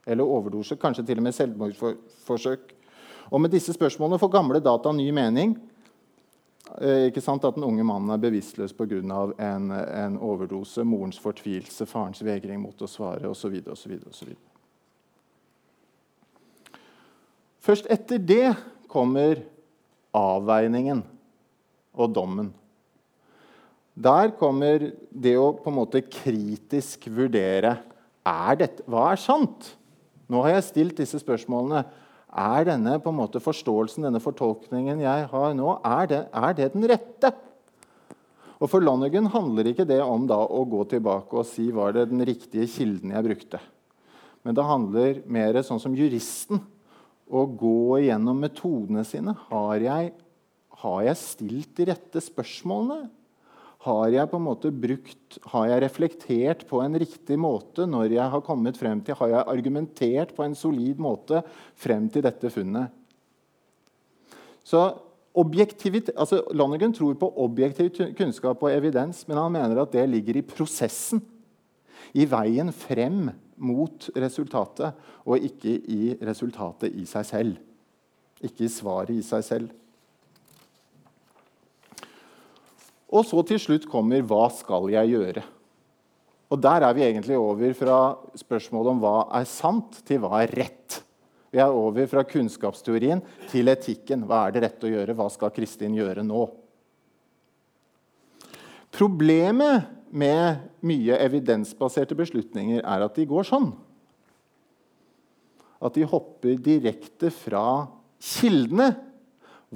[0.05, 2.73] Eller overdose, kanskje til og med selvmordsforsøk.
[3.33, 5.55] Og med disse spørsmålene får gamle data ny mening.
[6.81, 9.01] Eh, ikke sant At den unge mannen er bevisstløs pga.
[9.39, 13.57] En, en overdose, morens fortvilelse, farens vegring mot å svare osv.
[17.65, 18.53] Først etter det
[18.87, 19.41] kommer
[20.13, 21.01] avveiningen
[21.95, 22.53] og dommen.
[23.95, 27.77] Der kommer det å på en måte kritisk vurdere
[28.25, 29.71] er dette, hva er sant.
[30.31, 31.83] Nå har jeg stilt disse spørsmålene.
[32.35, 36.71] Er denne på en måte forståelsen, denne fortolkningen jeg har nå, er det, er det
[36.73, 37.31] den rette?
[38.59, 42.07] Og For Lonergan handler ikke det om da å gå tilbake og si var det
[42.11, 43.61] den riktige kilden jeg brukte.
[44.45, 46.61] Men det handler mer sånn som juristen
[47.25, 49.33] å gå igjennom metodene sine.
[49.49, 50.11] Har jeg,
[50.83, 53.09] har jeg stilt de rette spørsmålene?
[53.85, 58.33] Har jeg på en måte brukt, har jeg reflektert på en riktig måte når jeg
[58.33, 61.43] har kommet frem til, har jeg argumentert på en solid måte
[61.77, 62.89] frem til dette funnet?
[64.65, 64.81] Så
[65.35, 70.47] altså Lonergan tror på objektiv kunnskap og evidens, men han mener at det ligger i
[70.47, 71.21] prosessen.
[72.15, 74.95] I veien frem mot resultatet,
[75.27, 77.57] og ikke i resultatet i seg selv.
[78.41, 79.73] Ikke i svaret i seg selv.
[83.13, 85.43] Og så til slutt kommer 'Hva skal jeg gjøre?'
[86.51, 90.53] Og Der er vi egentlig over fra spørsmålet om hva er sant, til hva er
[90.55, 91.03] rett.
[91.51, 94.25] Vi er over fra kunnskapsteorien til etikken.
[94.27, 95.15] Hva er det rett å gjøre?
[95.15, 96.45] Hva skal Kristin gjøre nå?
[98.95, 103.73] Problemet med mye evidensbaserte beslutninger er at de går sånn.
[105.83, 107.87] At de hopper direkte fra
[108.21, 108.93] kildene.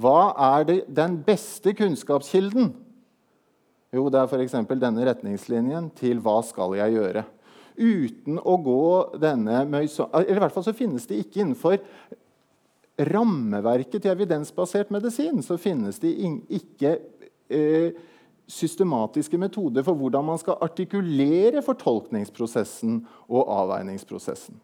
[0.00, 2.72] Hva er det, den beste kunnskapskilden?
[3.90, 4.54] Jo, det er f.eks.
[4.78, 7.24] denne retningslinjen til 'hva skal jeg gjøre'?
[7.80, 11.78] Uten å gå denne Eller i hvert fall så finnes det ikke innenfor
[13.00, 16.10] rammeverket til evidensbasert medisin så finnes det
[16.52, 16.98] ikke
[17.48, 17.96] eh,
[18.50, 22.98] systematiske metoder for hvordan man skal artikulere fortolkningsprosessen
[23.30, 24.58] og avveiningsprosessen.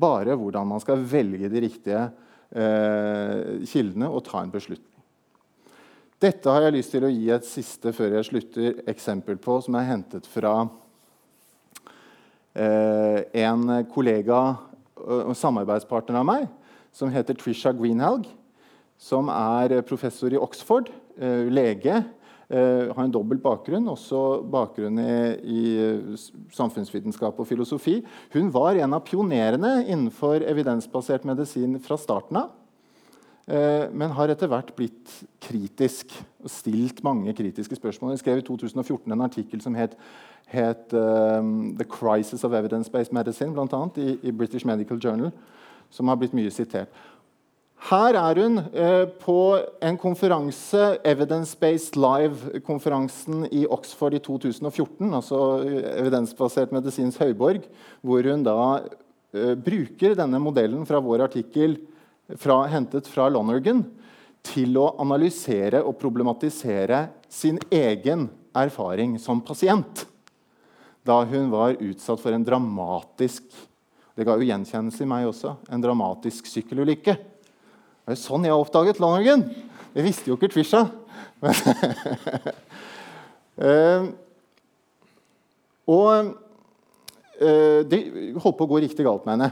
[0.00, 2.02] Bare hvordan man skal velge de riktige
[2.50, 4.85] eh, kildene og ta en beslutning.
[6.16, 9.76] Dette har jeg lyst til å gi et siste før jeg slutter, eksempel på, som
[9.76, 10.54] er hentet fra
[12.56, 14.40] eh, en kollega
[14.96, 16.46] og samarbeidspartner av meg
[16.96, 18.24] som heter Trisha Greenhalg.
[18.96, 20.88] Som er professor i Oxford,
[21.20, 22.00] eh, lege.
[22.48, 25.62] Eh, har en dobbelt bakgrunn, også bakgrunn i, i,
[26.54, 27.98] samfunnsvitenskap og filosofi.
[28.32, 32.54] Hun var en av pionerene innenfor evidensbasert medisin fra starten av.
[33.46, 35.12] Eh, men har etter hvert blitt
[35.46, 36.10] kritisk
[36.42, 38.16] og stilt mange kritiske spørsmål.
[38.16, 39.94] Hun skrev i 2014 en artikkel som het,
[40.50, 45.30] het um, 'The Crisis of Evidence-Based Medicine', annet, i, i, British Medical Journal,
[45.90, 46.88] som har blitt mye sitert.
[47.86, 55.62] Her er hun eh, på en konferanse, Evidence-Based Live-konferansen i Oxford i 2014, altså
[55.94, 57.62] evidensbasert medisins høyborg,
[58.02, 58.80] hvor hun da
[59.34, 61.78] eh, bruker denne modellen fra vår artikkel
[62.34, 63.84] fra, hentet fra Lonergan
[64.46, 70.06] til å analysere og problematisere sin egen erfaring som pasient
[71.06, 73.44] da hun var utsatt for en dramatisk
[74.16, 75.50] det ga jo gjenkjennelse i meg også.
[75.68, 77.14] En dramatisk sykkelulykke.
[77.20, 79.42] Det er jo sånn jeg har oppdaget Lonergan.
[79.92, 80.86] Det visste jo ikke Trisha.
[83.60, 84.08] uh,
[85.98, 86.32] og
[87.44, 88.00] uh, det
[88.40, 89.50] holdt på å gå riktig galt med henne.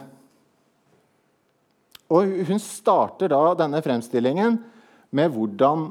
[2.11, 4.59] Og Hun starter da denne fremstillingen
[5.11, 5.91] med hvordan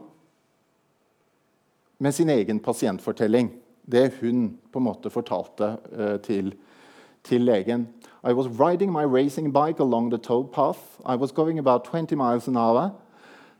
[2.03, 3.51] med sin egen pasientfortelling.
[3.91, 6.53] Det hun på en måte fortalte uh, til,
[7.23, 7.87] til legen.
[8.23, 10.79] I was riding my racing bike along the towpath.
[11.05, 12.91] I was going about 20 miles an hour.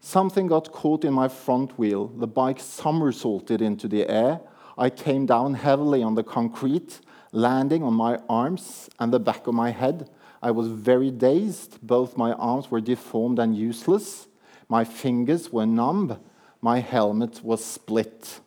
[0.01, 2.09] Something got caught in my front wheel.
[2.19, 4.39] The bike somersaulted into the air.
[4.77, 6.99] I came down heavily on the concrete,
[7.31, 10.09] landing on my arms and the back of my head.
[10.43, 11.79] I was very dazed.
[11.81, 14.27] Both my arms were deformed and useless.
[14.67, 16.17] My fingers were numb.
[16.61, 18.41] My helmet was split.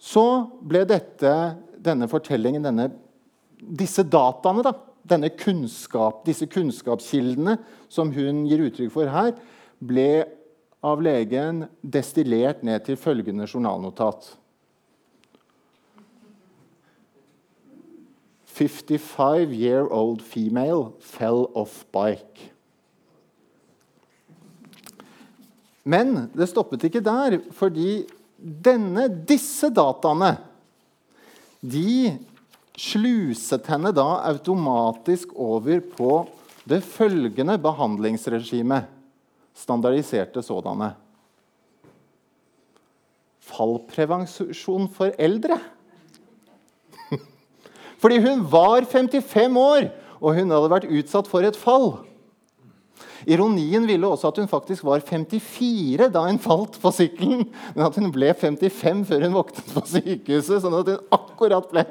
[0.00, 0.24] Så
[0.62, 1.32] ble dette,
[1.82, 2.88] denne fortellingen, denne,
[3.58, 4.72] disse dataene, da,
[5.04, 7.56] denne kunnskap, disse kunnskapskildene
[7.92, 9.34] som hun gir uttrykk for her,
[9.82, 10.24] ble
[10.86, 14.30] av legen destillert ned til følgende journalnotat.
[18.56, 22.52] 55-year-old female fell off bike.
[25.86, 30.34] Men det stoppet ikke der, fordi denne, disse dataene
[31.60, 32.16] de
[32.76, 36.10] sluset henne da automatisk over på
[36.68, 38.90] det følgende behandlingsregimet.
[39.56, 40.90] Standardiserte sådanne.
[43.46, 45.56] Fallprevensjon for eldre.
[48.06, 49.88] Fordi hun var 55 år,
[50.22, 51.88] og hun hadde vært utsatt for et fall.
[53.26, 57.40] Ironien ville også at hun faktisk var 54 da hun falt på sykkelen,
[57.74, 61.82] men at hun ble 55 før hun våknet på sykehuset, sånn at hun akkurat ble,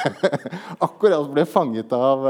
[0.88, 2.28] akkurat ble fanget av,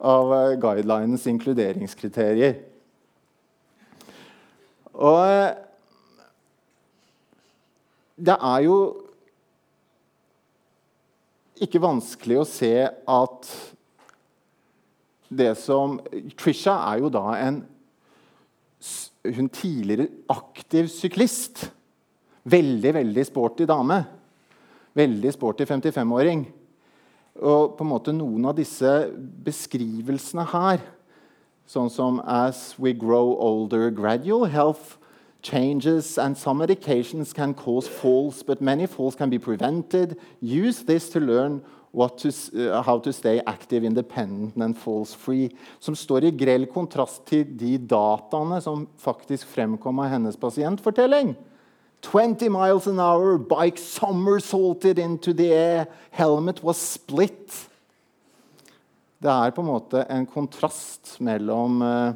[0.00, 0.32] av
[0.62, 2.62] guidelinens inkluderingskriterier.
[4.96, 5.52] Og
[8.16, 8.80] det er jo
[11.64, 13.50] ikke vanskelig å se at
[15.28, 15.98] det som
[16.38, 17.62] Trisha er jo da en
[19.28, 21.66] hun tidligere aktiv syklist.
[22.48, 23.98] Veldig, veldig sporty dame.
[24.96, 26.46] Veldig sporty 55-åring.
[27.38, 28.88] Og på en måte noen av disse
[29.44, 30.80] beskrivelsene her,
[31.68, 34.96] sånn som As we grow older, gradual health
[35.42, 40.16] changes, and some medications can cause falls, but many falls can be prevented.
[40.40, 45.50] Use this to learn to, uh, how to stay active, independent and falls free.
[45.80, 51.34] Som står i grell kontrast til de dataene som faktisk fremkom av hennes pasientfortelling.
[52.02, 57.68] 20 miles an hour, bike somersaulted into the air, helmet was split.
[59.18, 62.12] Det er på en måte en kontrast mellom, eh,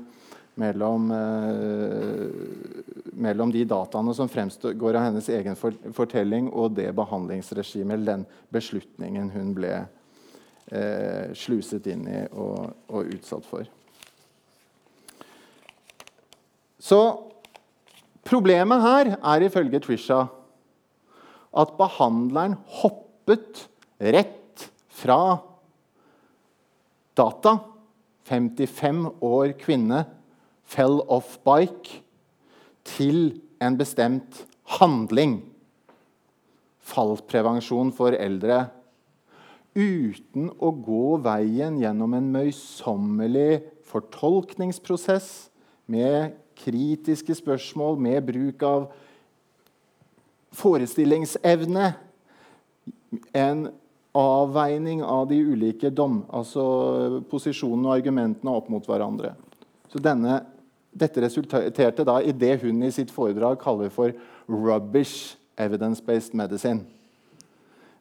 [0.54, 2.26] mellom, eh,
[3.12, 9.30] mellom de dataene som fremgår av hennes egen for, fortelling, og det behandlingsregimet, den beslutningen
[9.32, 9.72] hun ble
[10.68, 13.68] eh, sluset inn i og, og utsatt for.
[16.82, 17.00] Så
[18.26, 20.24] problemet her er ifølge Trisha
[21.52, 23.66] at behandleren hoppet
[24.02, 25.38] rett fra
[27.16, 27.58] data
[28.28, 30.04] 55 år kvinne
[30.72, 32.00] fell off bike
[32.88, 34.44] til en bestemt
[34.78, 35.40] handling.
[36.82, 38.64] Fallprevensjon for eldre.
[39.72, 45.28] Uten å gå veien gjennom en møysommelig fortolkningsprosess
[45.92, 48.90] med kritiske spørsmål, med bruk av
[50.56, 51.92] forestillingsevne.
[53.36, 53.64] En
[54.16, 59.32] avveining av de ulike dom, altså posisjonene og argumentene opp mot hverandre.
[59.92, 60.42] Så denne,
[60.92, 64.12] dette resulterte da i det hun i sitt foredrag kaller for
[64.48, 66.84] 'rubbish evidence-based medicine'.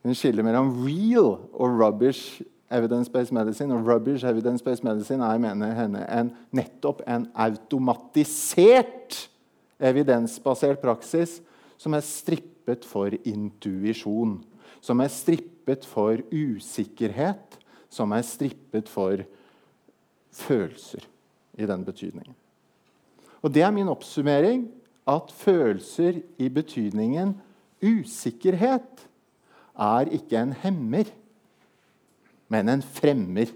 [0.04, 3.74] Hun skiller mellom real og rubbish evidence-based medicine.
[3.74, 9.28] Og rubbish evidence-based medicine er mener henne en, nettopp en automatisert
[9.82, 11.40] evidensbasert praksis
[11.78, 14.40] som er strippet for intuisjon.
[14.82, 17.58] Som er strippet for usikkerhet.
[17.90, 19.24] Som er strippet for
[20.32, 21.06] følelser
[21.60, 22.36] i den betydningen.
[23.42, 24.68] Og Det er min oppsummering
[25.10, 27.34] at følelser i betydningen
[27.82, 29.08] usikkerhet
[29.80, 31.10] er ikke en hemmer
[32.52, 33.48] men en fremmer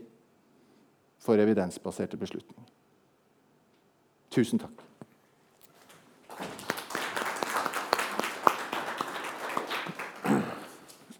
[1.19, 2.63] for evidensbaserte beslutninger.
[4.31, 4.83] Tusen takk.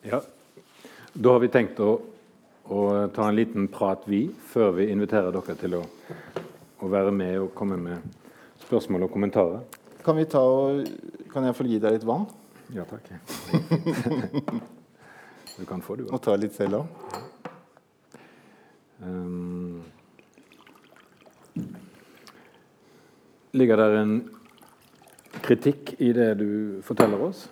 [0.06, 0.21] Ja,
[1.15, 1.93] Da har vi tenkt å,
[2.67, 2.80] å,
[3.15, 5.82] ta en liten prat, vi, før vi inviterer dere til å,
[6.80, 8.25] å, være med og komme med
[8.65, 9.62] spørsmål og kommentarer.
[10.06, 10.86] Kan, vi ta og,
[11.32, 12.25] kan jeg få gi deg litt vann?
[12.73, 13.10] Ja takk.
[15.58, 16.10] du kan få det.
[16.10, 16.86] Og ta litt selv òg?
[19.06, 19.84] Um,
[23.54, 24.15] ligger det en
[25.45, 27.45] kritikk i det du forteller oss?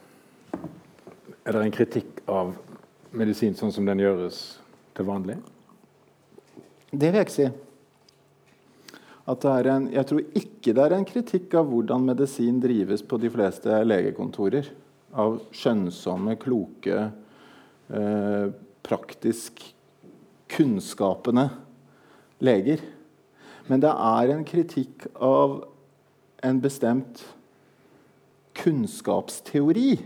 [1.44, 2.56] Er det en kritikk av
[3.14, 4.40] medisin sånn som den gjøres
[4.96, 5.38] til vanlig?
[6.90, 7.48] Det vil jeg ikke si.
[9.24, 13.78] En, jeg tror ikke det er en kritikk av hvordan medisin drives på de fleste
[13.86, 14.68] legekontorer.
[15.16, 17.06] Av skjønnsomme, kloke,
[17.88, 18.48] eh,
[18.84, 19.64] praktisk
[20.52, 21.48] kunnskapende
[22.44, 22.84] leger.
[23.70, 25.62] Men det er en kritikk av
[26.44, 27.24] en bestemt
[28.60, 30.02] kunnskapsteori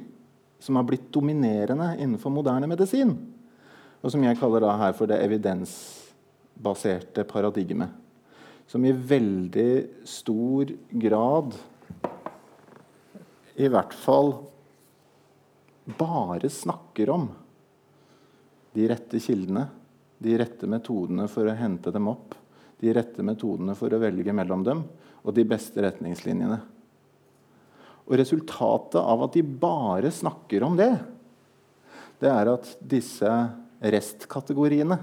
[0.60, 3.18] som har blitt dominerende innenfor moderne medisin.
[4.04, 8.06] Og som jeg kaller her for det evidensbaserte paradigmet.
[8.68, 11.56] Som i veldig stor grad
[13.58, 14.34] i hvert fall
[15.98, 17.30] bare snakker om
[18.76, 19.66] de rette kildene
[20.18, 22.34] de rette metodene for å hente dem opp,
[22.82, 24.84] de rette metodene for å velge mellom dem,
[25.24, 26.58] og de beste retningslinjene.
[28.08, 30.94] Og Resultatet av at de bare snakker om det,
[32.18, 33.30] det er at disse
[33.78, 34.98] restkategoriene,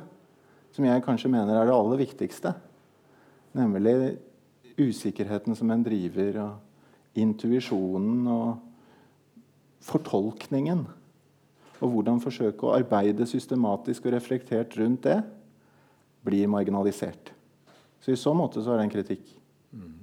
[0.74, 2.54] som jeg kanskje mener er det aller viktigste,
[3.54, 4.16] nemlig
[4.78, 8.56] usikkerheten som en driver, og intuisjonen og
[9.84, 10.86] fortolkningen
[11.84, 15.18] og hvordan forsøke å arbeide systematisk og reflektert rundt det,
[16.24, 17.32] blir marginalisert.
[18.00, 19.26] Så i så måte så er det en kritikk.
[19.74, 19.98] Mm.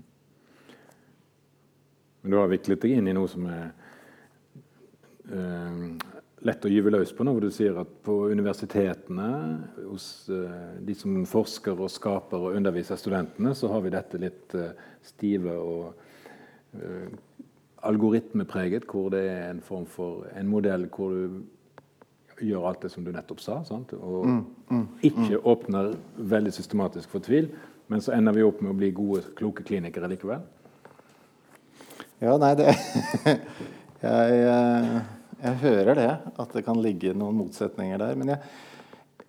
[2.21, 3.71] Men du har viklet deg inn i noe som er
[5.31, 6.10] uh,
[6.47, 9.29] lett å gyve løs på nå, hvor du sier at på universitetene,
[9.85, 14.57] hos uh, de som forsker og skaper og underviser studentene, så har vi dette litt
[14.57, 14.71] uh,
[15.05, 16.07] stive og
[17.83, 21.41] algoritmepreget, hvor det er en form for en modell hvor du
[22.41, 23.59] gjør alt det som du nettopp sa.
[23.67, 23.93] Sant?
[23.97, 24.41] Og mm,
[24.71, 25.43] mm, ikke mm.
[25.51, 25.91] åpner
[26.31, 27.49] veldig systematisk for tvil.
[27.91, 30.43] Men så ender vi opp med å bli gode, kloke klinikere likevel.
[32.21, 32.69] Ja, nei, det
[34.05, 34.97] jeg, eh,
[35.41, 38.17] jeg, hører det, at det kan ligge noen motsetninger der.
[38.19, 38.39] Men jeg,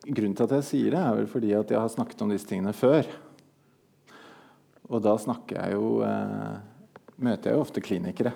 [0.06, 2.48] grunnen til at jeg sier det, er vel fordi at jeg har snakket om disse
[2.48, 3.08] tingene før.
[4.92, 6.60] Og da snakker jeg jo eh,
[7.22, 8.32] Møter jeg jo ofte klinikere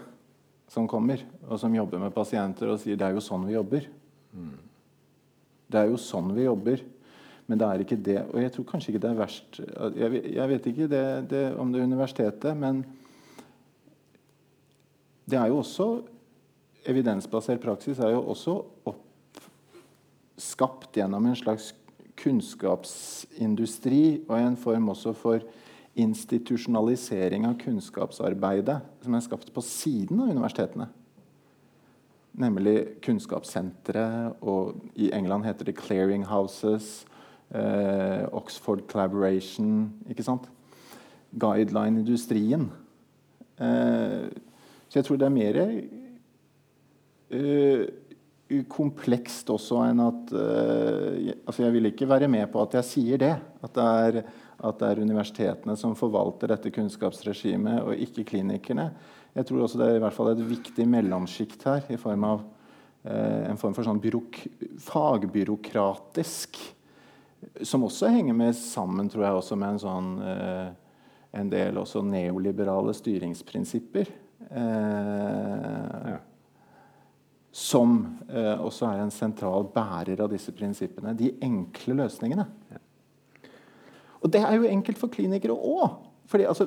[0.70, 1.18] som kommer,
[1.48, 3.86] og som jobber med pasienter og sier det er jo sånn vi jobber.
[4.36, 4.52] Mm.
[5.66, 6.84] Det er jo sånn vi jobber.
[7.46, 8.18] Men det er ikke det.
[8.32, 9.58] Og jeg tror kanskje ikke det er verst
[9.94, 12.82] Jeg, jeg vet ikke det, det, om det er universitetet, men
[15.26, 15.88] det er jo også
[16.88, 18.60] evidensbasert praksis er jo også
[20.36, 21.72] skapt gjennom en slags
[22.20, 25.40] kunnskapsindustri og en form også for
[25.96, 30.88] institusjonalisering av kunnskapsarbeidet som er skapt på siden av universitetene.
[32.36, 37.06] Nemlig kunnskapssentre, og i England heter det 'clearing houses',
[37.50, 40.50] eh, Oxford Collaboration ikke sant?
[41.38, 42.70] Guideline-industrien.
[43.58, 44.28] Eh,
[44.88, 45.82] så jeg tror det er mer
[48.70, 53.18] komplekst også enn at uh, altså Jeg vil ikke være med på at jeg sier
[53.18, 53.34] det.
[53.62, 54.20] At det, er,
[54.68, 58.90] at det er universitetene som forvalter dette kunnskapsregimet, og ikke klinikerne.
[59.36, 62.44] Jeg tror også det er i hvert fall et viktig mellomsjikt her, i form av
[62.46, 64.02] uh, en form for sånn
[64.86, 66.62] fagbyråkratisk
[67.62, 70.68] Som også henger med sammen, tror jeg, også med en sånn uh,
[71.36, 74.08] en del også neoliberale styringsprinsipper.
[74.56, 76.16] ja
[77.56, 81.14] som eh, også er en sentral bærer av disse prinsippene.
[81.16, 82.44] De enkle løsningene.
[84.20, 86.02] Og det er jo enkelt for klinikere òg.
[86.26, 86.66] Altså,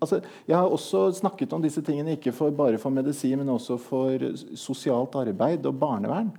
[0.00, 0.18] altså,
[0.48, 4.24] jeg har også snakket om disse tingene ikke for, bare for medisin, men også for
[4.56, 6.32] sosialt arbeid og barnevern.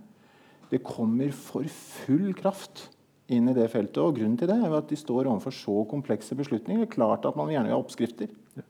[0.71, 2.87] Det kommer for full kraft
[3.31, 4.01] inn i det feltet.
[4.01, 6.83] og Grunnen til det er at de står overfor så komplekse beslutninger.
[6.83, 8.33] Det er klart at man gjerne vil ha oppskrifter.
[8.57, 8.65] Ja.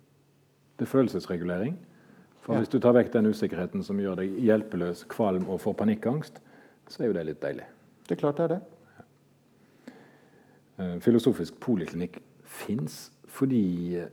[0.77, 1.77] Det er følelsesregulering.
[2.47, 6.37] For Hvis du tar vekk den usikkerheten som gjør deg hjelpeløs, kvalm og får panikkangst,
[6.87, 7.65] så er jo det litt deilig.
[8.07, 8.59] Det er klart det er det.
[10.77, 14.07] Eh, filosofisk poliklinikk fins fordi eh,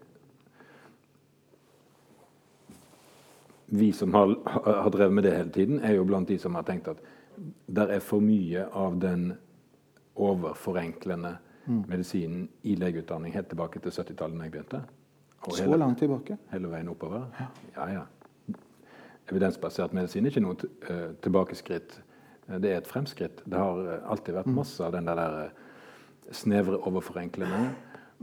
[3.71, 6.67] vi som har, har, drevet med det hele tiden, er jo blant de som har
[6.67, 7.07] tenkt at
[7.71, 9.29] det er for mye av den
[10.19, 11.85] overforenklende mm.
[11.87, 14.83] medisinen i legeutdanning helt tilbake til 70-tallet da jeg begynte.
[15.45, 16.39] Og så hele, langt tilbake?
[16.51, 17.31] Hele veien oppover.
[17.39, 17.89] Ja, ja.
[18.01, 18.05] ja
[19.31, 21.97] evidensbasert medisin er ikke noe uh, tilbakeskritt.
[22.49, 23.43] Eh, det er et fremskritt.
[23.45, 24.59] Det har uh, alltid vært mm.
[24.59, 25.53] masse av den der
[26.35, 27.67] snevre overforenklende.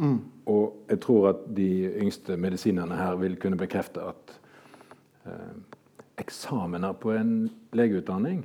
[0.01, 0.19] Mm.
[0.49, 1.69] Og jeg tror at de
[2.01, 4.37] yngste medisinerne her vil kunne bekrefte at
[6.17, 7.33] eksamener på en
[7.77, 8.39] legeutdanning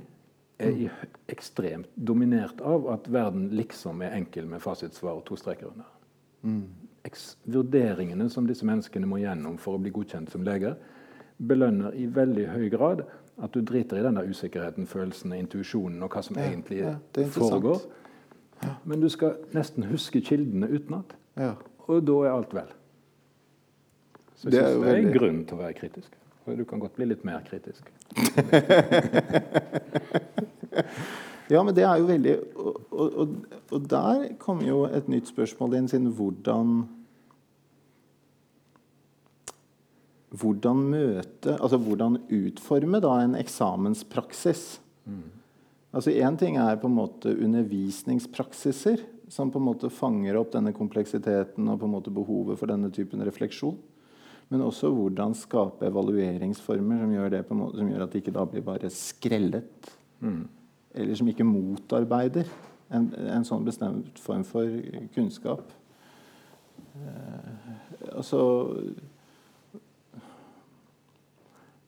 [0.61, 1.13] er mm.
[1.33, 5.89] ekstremt dominert av at verden liksom er enkel med fasitsvar og to streker under.
[6.45, 6.67] Mm.
[7.47, 10.75] Vurderingene som disse menneskene må gjennom for å bli godkjent som leger,
[11.37, 13.03] belønner i veldig høy grad
[13.43, 16.95] at du driter i den der usikkerheten, følelsen, intuisjonen og hva som ja, egentlig ja,
[17.33, 17.81] foregår.
[18.63, 18.69] Ja.
[18.89, 21.13] Men du skal nesten huske kildene utenat.
[21.37, 21.53] Ja.
[21.87, 22.69] Og da er alt vel.
[24.35, 26.11] Så jeg det synes det er en grunn til å være kritisk.
[26.47, 27.83] Og du kan godt bli litt mer kritisk.
[31.53, 33.35] ja, men det er jo veldig Og, og,
[33.71, 36.87] og der kommer jo et nytt spørsmål inn, siden hvordan
[40.35, 44.79] hvordan møte Altså hvordan utforme da en eksamenspraksis.
[45.07, 45.27] Mm.
[45.95, 50.73] Altså Én ting er på en måte undervisningspraksiser som på en måte fanger opp denne
[50.75, 53.77] kompleksiteten og på en måte behovet for denne typen refleksjon.
[54.47, 58.63] Men også hvordan skape evalueringsformer som gjør, måte, som gjør at det ikke da blir
[58.63, 59.89] bare skrellet.
[60.23, 60.45] Mm.
[60.95, 62.47] Eller som ikke motarbeider
[62.87, 64.71] en, en, sånn bestemt form for
[65.15, 65.73] kunnskap.
[66.95, 67.75] Eh,
[68.13, 68.39] altså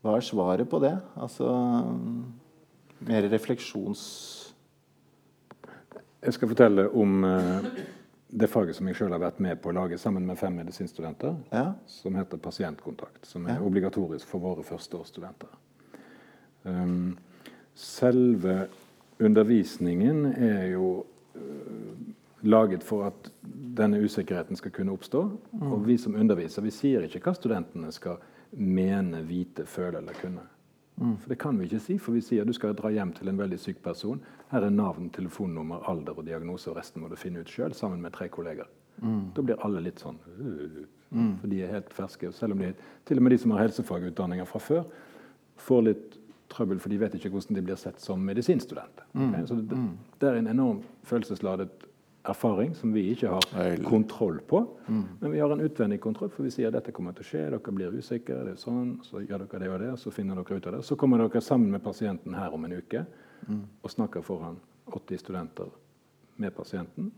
[0.10, 0.96] hva er svaret på det?
[1.20, 1.54] Altså
[3.06, 4.04] mer refleksjons...
[6.20, 7.68] Jeg skal fortelle om uh,
[8.28, 11.38] det faget som jeg sjøl har vært med på å lage sammen med fem medisinstudenter,
[11.54, 11.70] ja.
[11.88, 13.24] som heter pasientkontakt.
[13.30, 13.64] Som er ja.
[13.64, 15.54] obligatorisk for våre førsteårsstudenter.
[16.68, 17.16] Um,
[17.80, 18.66] selve
[19.24, 20.90] undervisningen er jo
[21.38, 21.94] uh,
[22.44, 23.32] laget for at
[23.80, 25.24] denne usikkerheten skal kunne oppstå.
[25.54, 25.72] Mm.
[25.72, 30.18] Og vi som underviser, vi sier ikke hva studentene skal gjøre mene, vite, føle eller
[30.22, 30.46] kunne.
[31.00, 31.18] Mm.
[31.18, 33.40] For Det kan vi ikke si, for vi sier du skal dra hjem til en
[33.40, 34.22] veldig syk person.
[34.52, 38.02] Her er navn, telefonnummer, alder og diagnose, og resten må du finne ut sjøl sammen
[38.04, 38.68] med tre kolleger.
[39.00, 39.30] Mm.
[39.36, 40.80] Da blir alle litt sånn uh,
[41.16, 41.36] mm.
[41.40, 42.34] For de er helt ferske.
[42.36, 42.74] Selv om de,
[43.08, 44.90] til og med de som har helsefagutdanninger fra før,
[45.60, 46.18] får litt
[46.52, 49.08] trøbbel, for de vet ikke hvordan de blir sett som medisinstudenter.
[49.14, 49.30] Mm.
[49.30, 49.46] Okay?
[49.48, 49.94] Så det, mm.
[50.18, 51.88] det, er en enorm følelsesladet
[52.30, 54.62] erfaring som vi ikke har kontroll på.
[54.88, 55.04] Mm.
[55.20, 57.44] Men vi har en utvendig kontroll, for vi sier at dette kommer til å skje,
[57.54, 60.60] dere blir usikre, det er sånn, så gjør dere det og det, så finner dere
[60.60, 60.84] ut av det.
[60.88, 63.04] Så kommer dere sammen med pasienten her om en uke
[63.48, 63.64] mm.
[63.82, 64.60] og snakker foran
[64.90, 65.70] 80 studenter
[66.40, 67.12] med pasienten.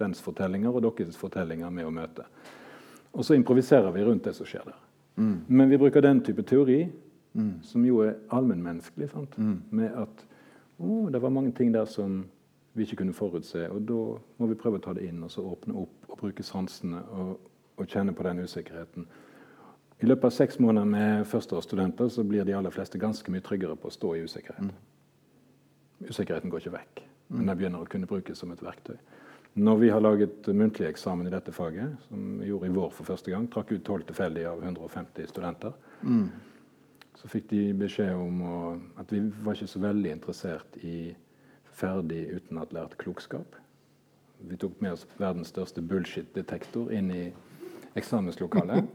[0.00, 2.26] Dens fortellinger og deres fortellinger med å møte.
[3.12, 4.82] Og så improviserer vi rundt det som skjer der.
[5.20, 5.34] Mm.
[5.46, 6.86] Men vi bruker den type teori,
[7.64, 9.08] som jo er allmennmenneskelig,
[9.70, 10.24] med at
[10.82, 12.22] å, det var mange ting der som
[12.72, 13.66] vi ikke kunne forutse.
[13.70, 14.00] Og da
[14.38, 17.36] må vi prøve å ta det inn og så åpne opp og bruke sansene og,
[17.76, 19.06] og kjenne på den usikkerheten.
[20.02, 23.76] I løpet av seks måneder med førsteårsstudenter så blir de aller fleste ganske mye tryggere
[23.78, 24.72] på å stå i usikkerhet.
[26.08, 27.02] Usikkerheten går ikke vekk,
[27.36, 28.96] men den begynner å kunne brukes som et verktøy.
[29.62, 33.06] Når vi har laget muntlig eksamen i dette faget, som vi gjorde i vår for
[33.12, 36.24] første gang, trakk ut 12 tilfeldige av 150 studenter, mm.
[37.20, 38.60] så fikk de beskjed om å,
[38.98, 41.12] at vi var ikke så veldig interessert i
[41.72, 43.56] ferdig utenatlært klokskap.
[44.48, 47.24] Vi tok med oss verdens største bullshit-detektor inn i
[47.98, 48.88] eksamenslokalet.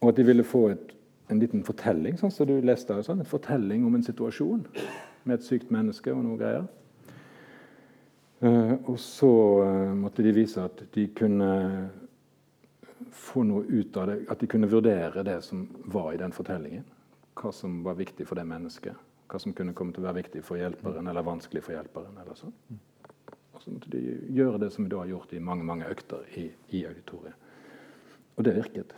[0.00, 0.92] og at de ville få et,
[1.30, 4.64] en liten fortelling, sånn som du leste, sånn, en fortelling om en situasjon
[5.24, 6.68] med et sykt menneske og noe greier.
[8.40, 11.50] Uh, og så uh, måtte de vise at de kunne
[13.12, 16.86] få noe ut av det, at de kunne vurdere det som var i den fortellingen.
[17.36, 18.96] Hva som var viktig for det mennesket.
[19.30, 22.16] Hva som kunne komme til å være viktig for hjelperen eller vanskelig for hjelperen.
[22.18, 22.54] eller sånn.
[23.54, 24.00] Og så måtte de
[24.34, 27.34] gjøre det som vi da har gjort i mange mange økter i, i auditoriet.
[28.36, 28.94] Og det virket.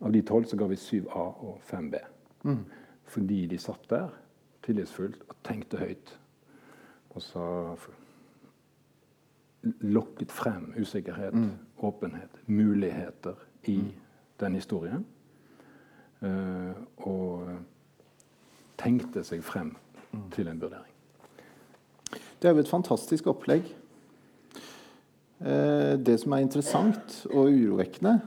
[0.00, 2.00] Av de tolv så ga vi 7A og 5B.
[2.44, 2.64] Mm.
[3.08, 4.10] Fordi de satt der
[4.66, 6.12] tillitsfullt og tenkte høyt.
[7.14, 7.46] Og så
[9.80, 11.50] lokket frem usikkerhet, mm.
[11.86, 13.34] åpenhet, muligheter
[13.64, 13.92] i mm.
[14.40, 15.06] den historien.
[16.20, 17.48] Uh, og
[18.78, 19.74] tenkte seg frem
[20.34, 20.94] til en vurdering.
[22.38, 23.66] Det er jo et fantastisk opplegg.
[25.38, 28.18] Uh, det som er interessant og urovekkende,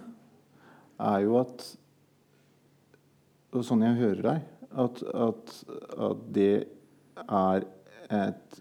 [1.02, 1.78] er jo at
[3.52, 4.44] Og sånn jeg hører deg,
[4.80, 5.50] at, at,
[6.08, 6.68] at det
[7.20, 7.66] er
[8.08, 8.60] et,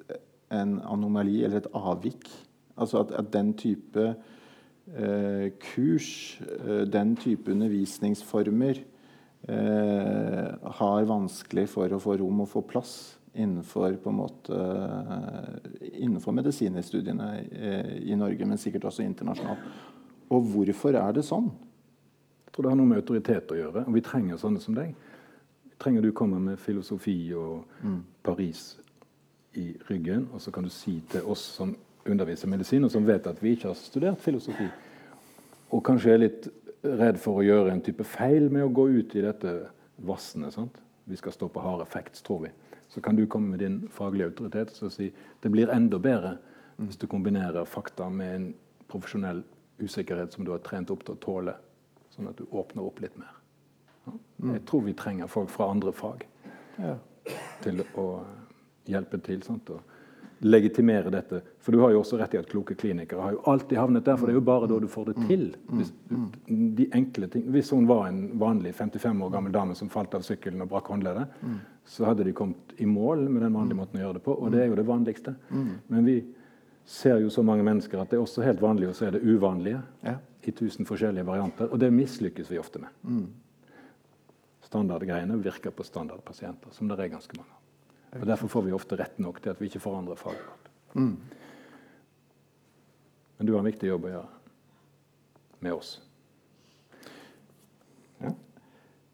[0.50, 2.26] en anomali eller et avvik
[2.80, 4.14] Altså at, at den type
[4.96, 8.99] eh, kurs, eh, den type undervisningsformer, eh,
[9.48, 12.92] har vanskelig for å få rom og få plass
[13.32, 19.58] innenfor, på en måte, eh, innenfor medisinstudiene eh, i Norge, men sikkert også internasjonalt.
[20.30, 21.50] Og hvorfor er det sånn?
[22.46, 23.84] Jeg tror det har noe med autoritet å gjøre.
[23.86, 24.94] Og vi trenger sånne som deg.
[25.70, 28.00] Vi trenger du kommer med filosofi og mm.
[28.26, 28.64] Paris
[29.58, 31.74] i ryggen, og så kan du si til oss som
[32.06, 34.66] underviser medisin, og som vet at vi ikke har studert filosofi,
[35.70, 36.46] og kanskje er litt
[36.82, 39.54] redd for å gjøre en type feil med å gå ut i dette
[40.06, 40.50] vassene.
[40.54, 40.78] Sant?
[41.04, 42.52] Vi skal stå på harde facts, tror vi.
[42.90, 45.10] Så kan du komme med din faglige autoritet og si
[45.42, 46.36] det blir enda bedre
[46.80, 48.46] hvis du kombinerer fakta med en
[48.90, 49.42] profesjonell
[49.80, 51.54] usikkerhet som du har trent opp til å tåle,
[52.10, 53.36] sånn at du åpner opp litt mer.
[54.50, 56.24] Jeg tror vi trenger folk fra andre fag
[56.80, 56.96] ja.
[57.62, 58.06] til å
[58.88, 59.42] hjelpe til.
[59.44, 59.70] Sant?
[59.70, 59.99] Og
[60.40, 61.42] legitimere dette.
[61.60, 64.16] For du har jo også rett i at kloke klinikere har jo alltid havnet der,
[64.16, 65.44] for det er jo bare da du får det til.
[65.76, 65.92] Hvis,
[66.48, 67.44] de enkle ting.
[67.52, 70.88] Hvis hun var en vanlig 55 år gammel dame som falt av sykkelen og brakk
[70.92, 71.28] håndleddet,
[71.84, 74.52] så hadde de kommet i mål med den vanlige måten å gjøre det på, og
[74.54, 75.34] det er jo det vanligste.
[75.88, 76.16] Men vi
[76.90, 79.82] ser jo så mange mennesker at det er også helt vanlig å se det uvanlige
[80.42, 82.90] i tusen forskjellige varianter, og det mislykkes vi ofte med.
[84.70, 87.59] Standardgreiene virker på standardpasienter, som det er ganske mange av.
[88.18, 90.70] Og Derfor får vi ofte rett nok til at vi ikke forandrer fagvalg.
[90.98, 91.14] Mm.
[93.38, 94.40] Men du har en viktig jobb å gjøre
[95.64, 95.90] med oss.
[98.20, 98.32] Ja.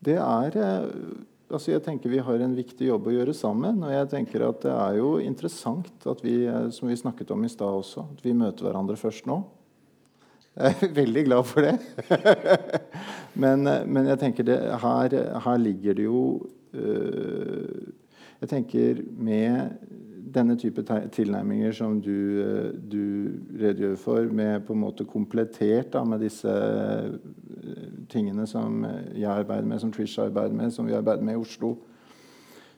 [0.06, 0.86] Det er eh,
[1.50, 3.82] altså Jeg tenker vi har en viktig jobb å gjøre sammen.
[3.84, 7.44] Og jeg tenker at det er jo interessant at vi, eh, som vi snakket om
[7.44, 9.42] i stad også, at vi møter hverandre først nå.
[10.56, 11.74] Jeg er veldig glad for det.
[13.42, 16.22] men, eh, men, jeg tenker det, her, her ligger det jo
[16.72, 17.90] øh,
[18.40, 19.76] jeg tenker med
[20.36, 20.82] denne type
[21.14, 26.50] tilnærminger som du, eh, du, redegjør for, med på en måte komplettert da, med disse
[26.50, 27.14] eh,
[28.12, 28.84] tingene som
[29.14, 31.76] jeg arbeider med, som Trish arbeider med, som vi arbeider med i Oslo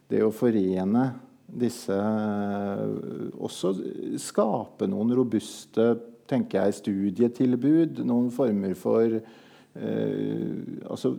[0.08, 1.08] Det å forene
[1.48, 2.84] disse eh,
[3.38, 3.74] Også
[4.20, 5.90] skape noen robuste
[6.28, 10.48] tenker jeg, studietilbud, noen former for eh,
[10.84, 11.14] altså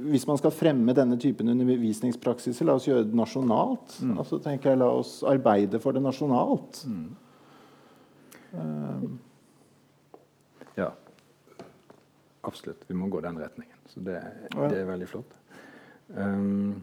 [0.00, 3.98] hvis man skal fremme denne typen undervisningspraksiser, la oss gjøre det nasjonalt.
[4.02, 4.16] Mm.
[4.18, 6.84] Altså, tenker jeg, La oss arbeide for det nasjonalt.
[6.86, 7.10] Mm.
[8.52, 9.18] Um.
[10.76, 10.90] Ja.
[12.42, 12.84] Absolutt.
[12.88, 13.76] Vi må gå den retningen.
[13.86, 14.18] Så det,
[14.56, 15.36] det er veldig flott.
[16.16, 16.82] Um,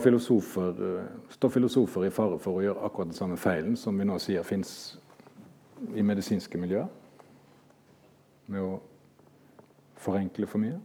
[0.00, 4.18] filosofer, står filosofer i fare for å gjøre akkurat den samme feilen som vi nå
[4.22, 4.98] sier fins
[5.96, 6.90] i medisinske miljøer?
[8.50, 8.78] Med å
[10.00, 10.78] forenkle for mye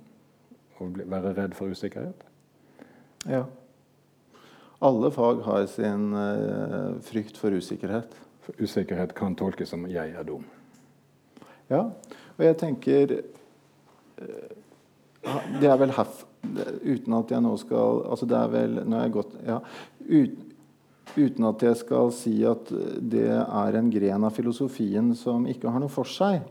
[0.83, 2.25] og være redd for usikkerhet?
[3.29, 3.45] Ja.
[4.83, 8.17] Alle fag har sin uh, frykt for usikkerhet.
[8.45, 10.43] For usikkerhet kan tolkes som 'jeg er dum'.
[11.69, 11.89] Ja,
[12.37, 13.21] og jeg tenker
[14.21, 14.49] uh,
[15.61, 16.25] Det er vel herf,
[16.85, 19.59] Uten at jeg nå skal altså det er vel, nå er jeg gått, ja,
[20.05, 20.35] ut,
[21.15, 25.79] Uten at jeg skal si at det er en gren av filosofien som ikke har
[25.79, 26.41] noe for seg,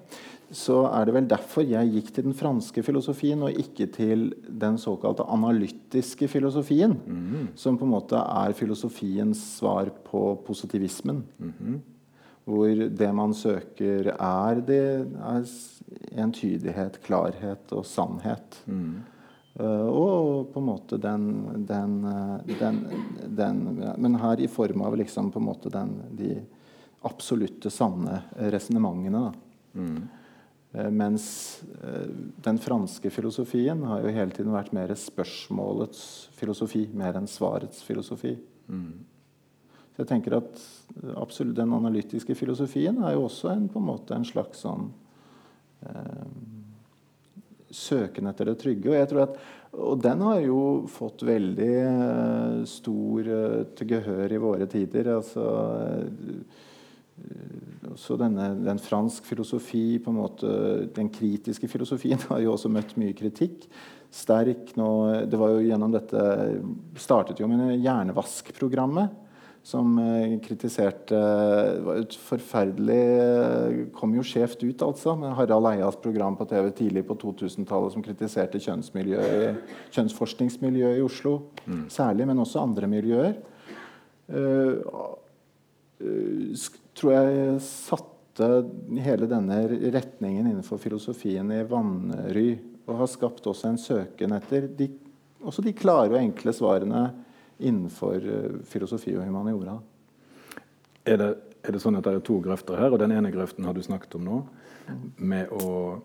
[0.55, 4.77] så er det vel derfor jeg gikk til den franske filosofien, og ikke til den
[4.79, 7.49] såkalte analytiske filosofien, Mhm.
[7.59, 11.25] som på en måte er filosofiens svar på positivismen.
[11.39, 11.81] Mhm.
[12.47, 15.45] Hvor det man søker, er, det, er
[16.21, 18.59] entydighet, klarhet og sannhet.
[18.67, 19.03] Mm.
[19.61, 22.81] Uh, og på en måte den, den, eh, den,
[23.37, 26.43] den Men her i form av liksom på en måte den, de
[27.05, 29.31] absolutte, sanne resonnementene.
[29.31, 29.33] da.
[30.75, 32.09] Eh, Mens eh,
[32.43, 38.35] den franske filosofien har jo hele tiden vært mer spørsmålets filosofi, mer enn svarets filosofi.
[39.95, 43.89] Så jeg tenker at eh, absolutt den analytiske filosofien er jo også en, på en
[43.93, 44.91] måte en slags sånn
[45.87, 46.27] eh,
[47.75, 48.91] søken etter det trygge.
[48.91, 49.39] Og, jeg tror at,
[49.75, 50.61] og den har jo
[50.91, 53.31] fått veldig stor
[53.75, 55.11] til gehør i våre tider.
[55.17, 55.49] altså
[57.97, 60.49] så denne, den fransk filosofi, på en måte,
[60.97, 63.69] den kritiske filosofien, har jo også møtt mye kritikk.
[64.15, 64.89] Sterk nå,
[65.27, 66.21] Det var jo gjennom dette
[67.03, 69.09] startet jo med hjernevaskprogrammet.
[69.65, 75.15] Som eh, kritiserte det var et forferdelig eh, Kom jo skjevt ut, altså.
[75.17, 81.33] Med Harald Eias program på TV tidlig på 2000-tallet som kritiserte kjønnsforskningsmiljøet i Oslo.
[81.89, 83.41] Særlig, men også andre miljøer.
[84.29, 84.85] Uh,
[86.01, 86.57] eh,
[86.95, 88.49] tror jeg satte
[89.05, 89.61] hele denne
[89.95, 92.49] retningen innenfor filosofien i vanry.
[92.85, 94.91] Og har skapt også en søken etter de,
[95.45, 97.07] også de klare og enkle svarene
[97.65, 99.79] innenfor eh, filosofi og humaniora.
[101.05, 101.31] Er det,
[101.65, 103.83] er det sånn at det er to grøfter her, og den ene grøften har du
[103.85, 104.39] snakket om nå,
[105.17, 106.01] med å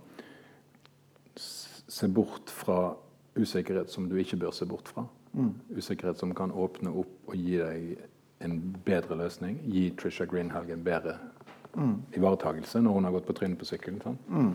[1.36, 2.94] se bort fra
[3.40, 5.06] usikkerhet som du ikke bør se bort fra.
[5.76, 7.98] Usikkerhet som kan åpne opp og gi deg
[8.42, 9.60] en bedre løsning.
[9.66, 11.18] Gi Trisha Greenhalg en bedre
[12.18, 14.18] ivaretagelse når hun har gått på trynet på sykkelen.
[14.28, 14.54] Mm.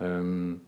[0.00, 0.60] Um,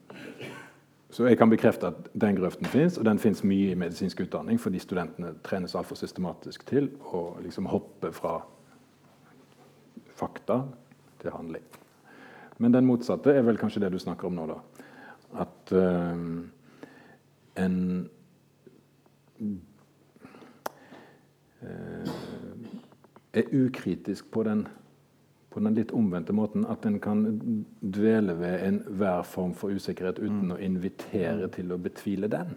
[1.10, 4.60] så jeg kan bekrefte at den grøften fins, og den fins mye i medisinsk utdanning
[4.60, 8.40] fordi studentene trenes altfor systematisk til å liksom hoppe fra
[10.14, 10.62] fakta
[11.22, 11.64] til handling.
[12.58, 14.58] Men den motsatte er vel kanskje det du snakker om nå, da.
[15.42, 16.24] At eh,
[17.64, 17.78] en
[21.62, 22.14] eh,
[23.32, 24.66] er ukritisk på den,
[25.50, 26.66] på den litt omvendte måten.
[26.66, 27.24] At en kan
[27.80, 32.56] dvele ved enhver form for usikkerhet uten å invitere til å betvile den.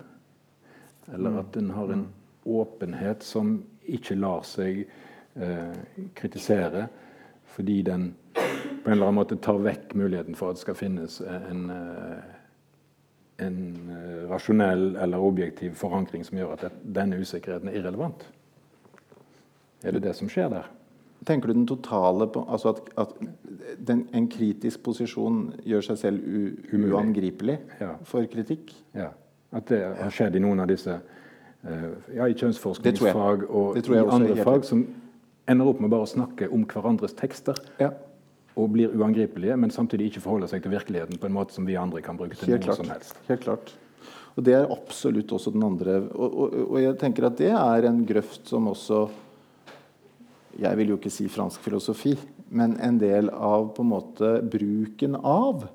[1.13, 2.07] Eller at en har en
[2.43, 4.83] åpenhet som ikke lar seg
[5.35, 5.79] eh,
[6.15, 6.87] kritisere,
[7.53, 8.13] fordi den
[8.83, 12.23] på en eller annen måte tar vekk muligheten for at det skal finnes en, eh,
[13.45, 13.59] en
[13.95, 18.25] eh, rasjonell eller objektiv forankring som gjør at denne usikkerheten er irrelevant.
[19.83, 20.69] Er det det som skjer der?
[21.23, 23.13] Tenker du den totale på, altså at, at
[23.87, 26.41] den, en kritisk posisjon gjør seg selv u,
[26.91, 27.93] uangripelig Ja.
[28.07, 28.73] for kritikk?
[28.95, 29.11] Ja.
[29.53, 34.35] At det har skjedd i noen av disse eh, ja, i kjønnsforskningsfag og i andre
[34.43, 34.83] fag som
[35.47, 37.91] ender opp med bare å snakke om hverandres tekster Ja,
[38.59, 41.77] og blir uangripelige, men samtidig ikke forholder seg til virkeligheten på en måte som vi
[41.79, 42.81] andre kan bruke til helt noe klart.
[42.83, 43.15] som helst.
[43.29, 43.73] Helt klart.
[44.35, 47.87] Og det er absolutt også den andre og, og, og jeg tenker at det er
[47.89, 49.05] en grøft som også
[50.61, 52.13] Jeg vil jo ikke si fransk filosofi,
[52.53, 55.65] men en del av på en måte bruken av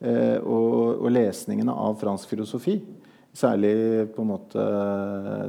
[0.00, 2.76] eh, og, og lesningene av fransk filosofi,
[3.32, 4.66] særlig på en måte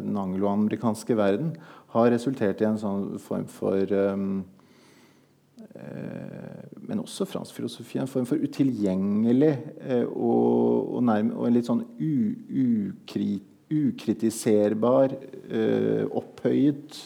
[0.06, 1.52] den angloamerikanske verden,
[1.90, 4.42] har resultert i en sånn form for um,
[6.90, 9.52] men også fransk filosofi, en form for utilgjengelig
[9.84, 12.14] eh, og, og, nærm, og en litt sånn u,
[12.64, 13.38] ukri,
[13.70, 15.14] ukritiserbar,
[15.54, 16.98] eh, opphøyet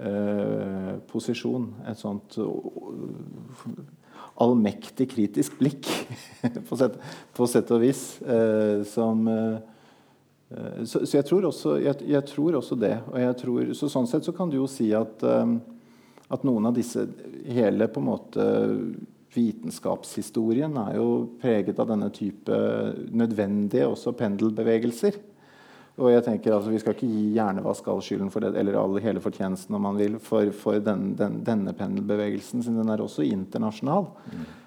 [0.00, 1.68] eh, posisjon.
[1.90, 3.76] Et sånt eh,
[4.44, 5.86] allmektig kritisk blikk,
[6.68, 6.98] på, sett,
[7.36, 9.60] på sett og vis, eh, som eh,
[10.50, 12.96] eh, så, så jeg, tror også, jeg, jeg tror også det.
[13.12, 15.24] Og tror, så sånn sett så kan du jo si at
[16.32, 17.02] at noen av disse
[17.44, 18.44] Hele på en måte
[19.34, 21.08] vitenskapshistorien er jo
[21.42, 22.58] preget av denne type
[23.12, 25.18] nødvendige også pendelbevegelser.
[25.94, 28.98] Og jeg tenker altså Vi skal ikke gi hjernevask all skylden for det, eller all,
[29.02, 33.26] hele fortjenesten om man vil, for, for den, den, denne pendelbevegelsen, siden den er også
[33.28, 34.08] internasjonal.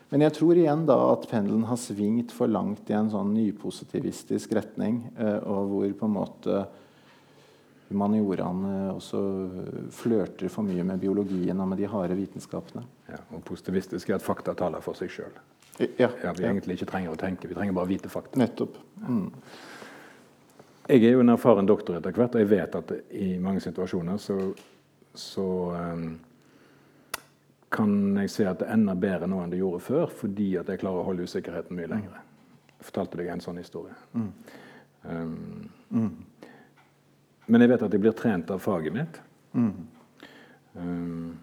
[0.07, 4.55] Men jeg tror igjen da at pendelen har svingt for langt i en sånn nypositivistisk
[4.55, 6.61] retning, eh, og hvor på en måte
[7.89, 9.19] humanioraene også
[9.95, 12.83] flørter for mye med biologien og med de harde vitenskapene.
[13.11, 15.35] Ja, og positivistisk er at fakta taler for seg sjøl.
[15.99, 18.39] Ja, Ja, vi egentlig ikke trenger å tenke, vi trenger bare vite fakta.
[18.39, 18.79] nettopp.
[19.03, 19.31] Mm.
[20.87, 24.19] Jeg er jo en erfaren doktor etter hvert, og jeg vet at i mange situasjoner
[24.23, 24.37] så,
[25.11, 26.05] så um,
[27.75, 30.79] kan jeg se at det ender bedre nå enn det gjorde før, fordi at jeg
[30.79, 32.21] klarer å holde usikkerheten mye lenger.
[32.77, 33.97] Jeg fortalte deg en sånn historie.
[34.13, 34.31] Mm.
[35.07, 36.09] Um, Mm.
[37.47, 39.19] men jeg vet at jeg blir trent av faget mitt.
[39.55, 39.69] Mm.
[40.75, 41.37] Um,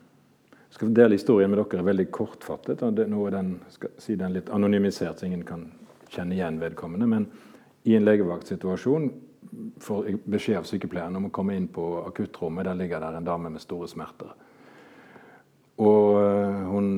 [0.70, 2.82] skal dele historien med dere veldig kortfattet.
[2.82, 3.54] og det, nå er den,
[3.98, 5.64] si den litt anonymisert, så ingen kan
[6.08, 7.06] kjenne igjen vedkommende.
[7.08, 7.26] Men
[7.84, 9.08] i en legevaktsituasjon
[9.80, 12.66] får beskjed av sykepleieren om å komme inn på akuttrommet.
[12.68, 14.34] Der ligger der en dame med store smerter.
[15.82, 16.88] Og øh, hun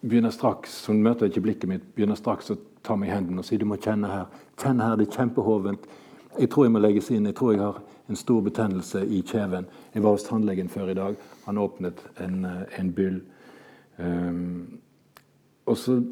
[0.00, 3.48] begynner straks, hun møter ikke blikket mitt, begynner straks å ta meg i hendene og
[3.48, 4.26] si du må kjenne her.
[4.60, 5.88] Kjenn her, det er kjempehovent.
[6.38, 7.26] Jeg tror jeg må legges inn.
[7.26, 9.66] Jeg tror jeg har en stor betennelse i kjeven.
[9.94, 11.16] Jeg var hos tannlegen før i dag.
[11.46, 13.20] Han åpnet en, øh, en byll.
[13.98, 14.78] Um,
[15.66, 16.02] og så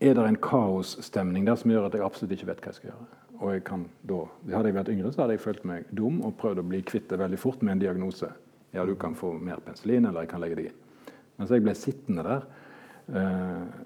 [0.00, 2.90] er det en kaosstemning der som gjør at jeg absolutt ikke vet hva jeg skal
[2.90, 3.21] gjøre.
[3.40, 6.36] Og jeg kan da, Hadde jeg vært yngre, så hadde jeg følt meg dum og
[6.40, 8.28] prøvd å bli kvitt det veldig fort med en diagnose.
[8.72, 11.08] Ja, du kan få mer penicillin, eller jeg kan legge deg inn.
[11.36, 12.44] Men så jeg ble sittende der.
[13.12, 13.80] Eh,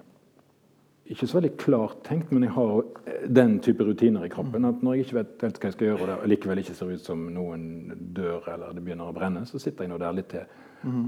[1.07, 4.65] ikke så veldig klart tenkt, men jeg har den type rutiner i kroppen.
[4.67, 6.91] at Når jeg ikke vet helt hva jeg skal gjøre, og det likevel ikke ser
[6.91, 7.67] ut som noen
[8.15, 10.43] dør eller det begynner å brenne, så sitter jeg nå der litt til.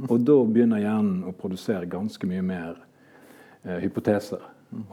[0.09, 2.79] Og da begynner hjernen å produsere ganske mye mer
[3.63, 4.41] eh, hypoteser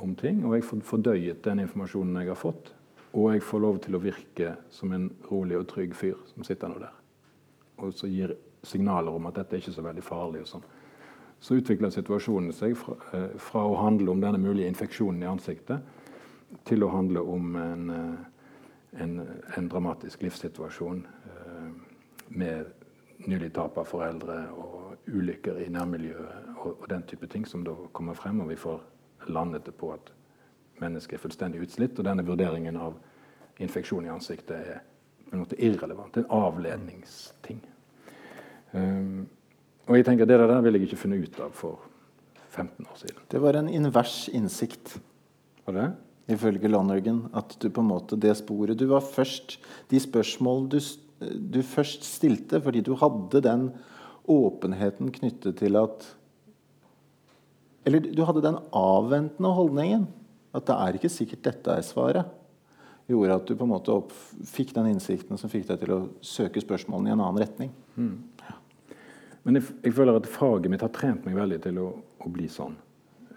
[0.03, 0.45] om ting.
[0.45, 2.73] Og jeg får fordøyet den informasjonen jeg har fått.
[3.17, 6.69] Og jeg får lov til å virke som en rolig og trygg fyr som sitter
[6.69, 6.97] nå der.
[7.81, 8.35] Og så gir
[8.67, 10.43] signaler om at dette er ikke så veldig farlig.
[10.45, 10.67] og sånn.
[11.41, 15.81] Så utvikler situasjonen seg fra, eh, fra å handle om denne mulige infeksjonen i ansiktet
[16.65, 19.21] til å handle om en, eh, en,
[19.57, 21.71] en dramatisk livssituasjon eh,
[22.29, 22.67] med
[23.27, 27.75] nylig tap av foreldre og ulykker i nærmiljøet og, og den type ting som da
[27.93, 28.81] kommer frem, og vi får
[29.29, 30.13] landet det på at
[30.81, 32.97] mennesket er fullstendig utslitt, og denne vurderingen av
[33.63, 34.83] infeksjon i ansiktet er
[35.27, 36.17] på en måte irrelevant.
[36.17, 37.61] En avledningsting.
[38.73, 39.27] Um,
[39.87, 41.87] og jeg tenker Det der ville jeg ikke funnet ut av for
[42.51, 43.23] 15 år siden.
[43.31, 44.99] Det var en invers innsikt,
[45.67, 45.93] Var det?
[46.29, 47.29] ifølge Lonergan.
[47.35, 49.59] At du på en måte det sporet Du var først
[49.91, 50.81] De spørsmål du,
[51.21, 53.71] du først stilte fordi du hadde den
[54.27, 56.17] åpenheten knyttet til at
[57.87, 60.09] Eller du hadde den avventende holdningen.
[60.57, 62.33] At det er ikke sikkert dette er svaret.
[63.07, 64.15] Gjorde at du på en måte opp,
[64.51, 67.71] fikk den innsikten som fikk deg til å søke spørsmålene i en annen retning.
[69.47, 72.49] Men jeg, jeg føler at faget mitt har trent meg veldig til å, å bli
[72.51, 72.75] sånn.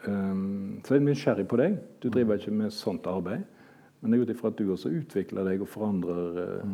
[0.07, 1.75] Um, så jeg er nysgjerrig på deg.
[2.01, 3.43] Du driver ikke med sånt arbeid.
[3.99, 6.73] Men det er ut ifra at du også utvikler deg og forandrer eh,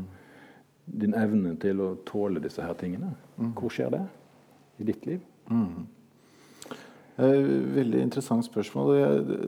[1.02, 3.16] din evne til å tåle disse her tingene.
[3.58, 4.04] Hvor skjer det
[4.78, 5.24] i ditt liv?
[7.18, 7.48] Eh,
[7.80, 8.92] Veldig interessant spørsmål.
[9.00, 9.40] Jeg,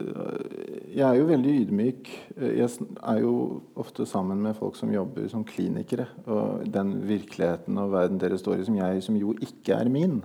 [0.94, 2.08] jeg er jo veldig ydmyk.
[2.38, 6.06] Eh, Jeg er jo ofte sammen med folk som jobber som klinikere.
[6.26, 10.22] Og den virkeligheten og verden dere står i, som jeg som jo ikke er min.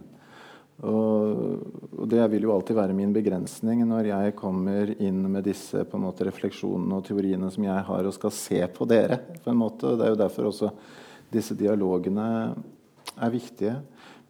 [0.83, 1.61] Og,
[1.99, 5.99] og det vil jo alltid være min begrensning når jeg kommer inn med disse på
[5.99, 9.19] en måte refleksjonene og teoriene som jeg har, og skal se på dere.
[9.43, 9.85] på en måte.
[9.93, 10.71] Og Det er jo derfor også
[11.33, 12.27] disse dialogene
[13.13, 13.77] er viktige.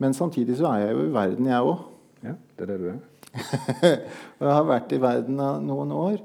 [0.01, 1.89] Men samtidig så er jeg jo i verden, jeg òg.
[2.23, 3.01] Ja, det er det du er.
[4.37, 6.19] og jeg har vært i verden noen år.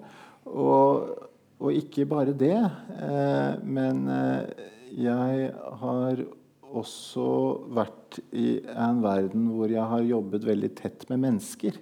[0.48, 1.12] Og,
[1.58, 4.66] og ikke bare det, eh, men eh,
[4.98, 5.50] jeg
[5.82, 6.22] har
[6.68, 7.28] også
[7.76, 11.76] vært i en verden hvor jeg har jobbet veldig tett med mennesker.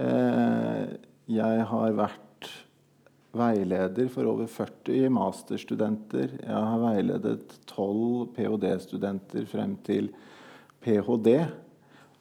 [0.00, 0.84] Eh,
[1.32, 2.48] jeg har vært
[3.32, 6.36] veileder for over 40 masterstudenter.
[6.42, 10.10] Jeg har veiledet 12 ph.d.-studenter frem til
[10.84, 11.36] ph.d.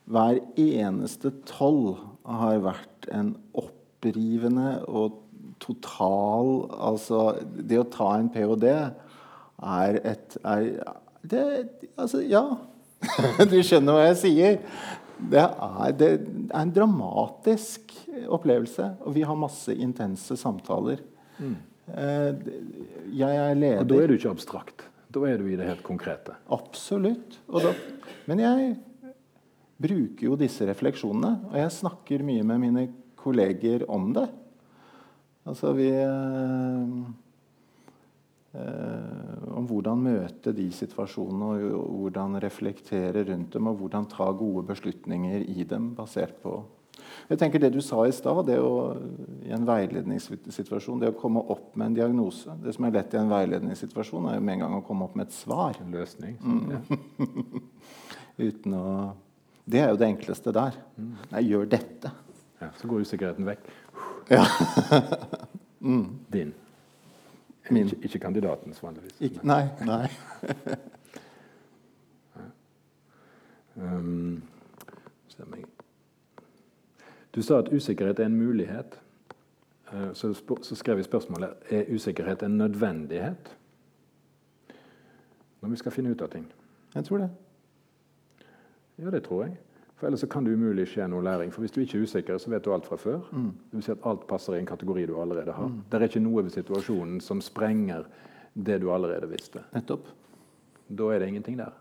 [0.09, 1.95] Hver eneste toll
[2.25, 5.19] har vært en opprivende og
[5.61, 8.71] total Altså, det å ta en ph.d.
[9.61, 10.67] er et er,
[11.21, 11.45] det,
[11.95, 12.43] Altså, ja.
[13.51, 14.59] du skjønner hva jeg sier?
[15.31, 16.21] Det er, det er
[16.57, 17.93] en dramatisk
[18.25, 21.03] opplevelse, og vi har masse intense samtaler.
[21.37, 21.57] Mm.
[21.93, 23.83] Jeg er leder.
[23.83, 24.87] Og da er du ikke abstrakt.
[25.13, 26.33] Da er du i det helt konkrete.
[26.53, 27.37] Absolutt.
[27.51, 27.73] Da,
[28.29, 28.71] men jeg
[29.81, 32.85] bruker jo disse refleksjonene, og jeg snakker mye med mine
[33.19, 34.27] kolleger om det.
[35.49, 36.89] Altså vi eh,
[38.61, 44.67] eh, Om hvordan møte de situasjonene, og hvordan reflektere rundt dem, og hvordan ta gode
[44.69, 46.59] beslutninger i dem basert på
[47.31, 48.93] jeg tenker Det du sa i stad, det å,
[49.47, 53.19] i en veiledningssituasjon, det å komme opp med en diagnose Det som er lett i
[53.21, 55.79] en veiledningssituasjon, er jo med en gang å komme opp med et svar.
[55.81, 56.37] En løsning.
[56.71, 56.81] ja.
[58.47, 58.85] Uten å
[59.71, 60.75] Det er jo det enkleste der.
[61.31, 62.11] Nei, gjør dette.
[62.61, 63.69] Ja, så går usikkerheten vekk.
[64.29, 64.43] Ja.
[66.33, 66.53] Din.
[67.71, 67.87] Min.
[67.87, 69.15] Ikke, ikke kandidatens, vanligvis.
[69.19, 70.07] Ik nei, nei.
[73.81, 74.43] Um,
[77.35, 78.99] Du sa at usikkerhet er en mulighet.
[79.93, 83.57] Uh, så, så skrev vi spørsmålet er usikkerhet en nødvendighet
[85.61, 86.45] når vi skal finne ut av ting.
[86.95, 87.29] Jeg tror det.
[89.01, 89.57] Ja, det tror jeg.
[89.97, 91.51] For Ellers så kan det umulig skje noe læring.
[91.53, 93.21] For Hvis du ikke er usikker, så vet du alt fra før.
[93.31, 93.51] Mm.
[93.69, 95.69] Det vil si at alt passer i en kategori du allerede har.
[95.69, 95.83] Mm.
[95.89, 98.07] Det er ikke noe ved situasjonen som sprenger
[98.53, 99.61] det du allerede visste.
[99.75, 100.07] Nettopp.
[100.89, 101.73] Da er det ingenting der.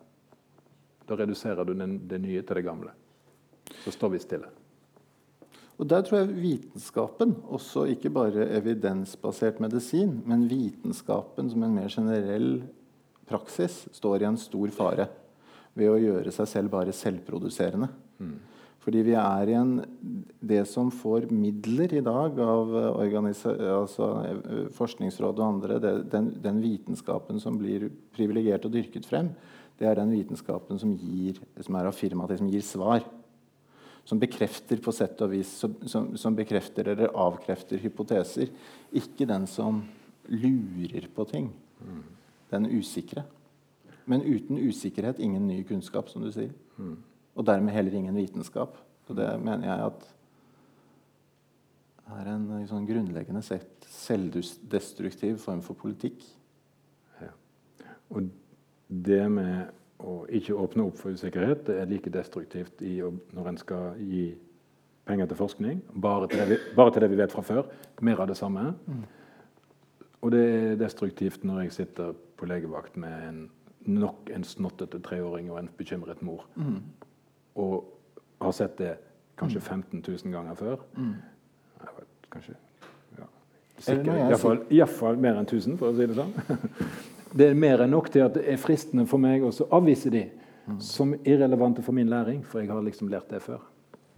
[1.08, 2.92] Da reduserer du den, det nye til det gamle.
[3.84, 4.50] Så står vi stille.
[5.80, 11.88] Og Der tror jeg vitenskapen, også ikke bare evidensbasert medisin, men vitenskapen som en mer
[11.88, 12.62] generell
[13.26, 15.08] praksis, står i en stor fare
[15.78, 17.88] ved å gjøre seg selv bare selvproduserende.
[18.20, 18.38] Mm.
[18.80, 19.72] Fordi vi er i en
[20.40, 24.08] Det som får midler i dag av altså,
[24.76, 29.28] Forskningsrådet og andre, det, den, den, vitenskapen som blir privilegert og dyrket frem,
[29.78, 33.04] det er den vitenskapen som, gir, som er affirmativ, som gir svar.
[34.04, 38.48] Som bekrefter på sett og vis, som, som, som bekrefter eller avkrefter hypoteser.
[38.96, 39.84] Ikke den som
[40.28, 41.52] lurer på ting.
[42.50, 43.24] Den usikre.
[44.10, 46.50] Men uten usikkerhet ingen ny kunnskap, som du sier.
[47.38, 48.74] Og dermed heller ingen vitenskap.
[49.06, 50.08] Og det mener jeg at
[52.18, 56.24] er en sånn grunnleggende sett selvdestruktiv form for politikk.
[57.20, 57.30] Ja.
[58.10, 58.30] Og
[58.90, 63.60] det med å ikke åpne opp for usikkerhet det er like destruktivt å, når en
[63.60, 64.30] skal gi
[65.06, 65.80] penger til forskning.
[66.02, 67.70] Bare til, vi, bare til, det vi, vet fra før.
[68.06, 68.70] Mer av det samme.
[68.86, 69.04] Mm.
[70.20, 73.40] Og det er destruktivt når jeg sitter på legevakt med en,
[73.90, 76.46] nok en snottete treåring og en bekymret mor.
[76.56, 76.80] Mm.
[77.60, 77.88] Og
[78.40, 78.94] har sett det
[79.40, 80.02] kanskje 15 mm.
[80.24, 80.84] 000 ganger før.
[80.96, 81.14] Mm.
[81.80, 82.54] Vet, kanskje
[83.18, 83.28] ja.
[83.78, 86.34] Sikkert, Iallfall mer enn 1000, for å si det sånn.
[87.38, 90.26] det er mer enn nok til at det er fristende for meg å avvise de
[90.78, 93.64] som irrelevante for min læring, for jeg har liksom lært det før.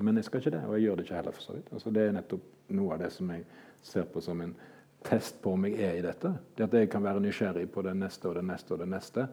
[0.03, 1.33] Men jeg skal ikke det, og jeg gjør det ikke heller.
[1.33, 1.73] for så vidt.
[1.73, 2.45] Altså, det er nettopp
[2.75, 3.45] noe av det som jeg
[3.83, 4.55] ser på som en
[5.03, 6.33] test på om jeg er i dette.
[6.57, 9.29] Det At jeg kan være nysgjerrig på det neste og det neste og det neste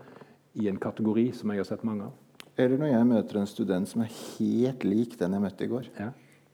[0.53, 2.15] i en kategori som jeg har sett mange av.
[2.59, 5.91] Eller når jeg møter en student som er helt lik den jeg møtte i går.
[5.99, 6.09] Ja.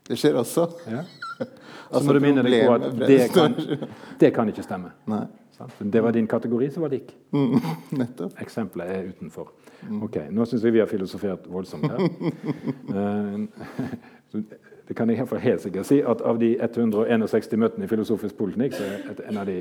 [0.06, 0.68] Det skjer også.
[0.86, 1.02] Ja.
[1.90, 3.56] Så må du minne deg på at det kan,
[4.20, 4.92] det kan ikke stemme.
[5.10, 5.24] Nei.
[5.78, 7.14] Det var din kategori som var lik.
[7.32, 7.56] Mm,
[8.00, 8.36] nettopp.
[8.40, 9.50] Eksempelet er utenfor.
[9.88, 10.02] Mm.
[10.02, 12.06] Ok, Nå syns jeg vi har filosofert voldsomt her.
[12.96, 14.42] Eh,
[14.88, 18.84] det kan jeg helt sikkert si at av de 161 møtene i filosofisk poliklinikk, så
[18.84, 19.54] er det en av de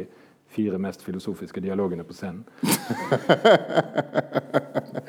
[0.56, 2.46] fire mest filosofiske dialogene på scenen.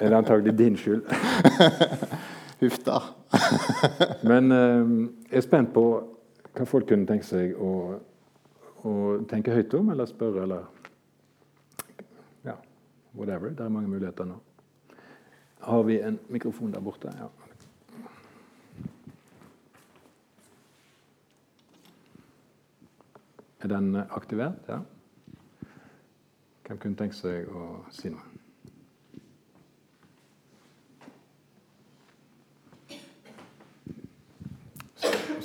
[0.01, 1.05] er det antagelig din skyld.
[2.61, 3.01] Huff da.
[4.31, 4.91] Men eh,
[5.31, 5.85] jeg er spent på
[6.57, 7.73] hva folk kunne tenke seg å,
[8.89, 8.93] å
[9.29, 10.63] tenke høyt om, eller spørre, eller
[12.47, 12.57] Ja,
[13.15, 13.53] whatever.
[13.53, 14.39] Det er mange muligheter nå.
[15.67, 17.13] Har vi en mikrofon der borte?
[17.19, 17.29] Ja.
[23.65, 24.69] Er den aktivert?
[24.69, 24.81] Ja.
[26.67, 28.25] Hvem kunne tenkt seg å si noe?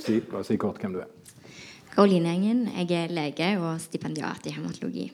[0.01, 1.11] Si, bare si kort hvem du er.
[1.91, 2.63] Karoline Engen.
[2.74, 5.11] Jeg er lege og stipendiat i hematologi.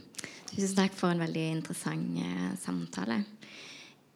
[0.54, 3.20] Tusen takk for en veldig interessant eh, samtale.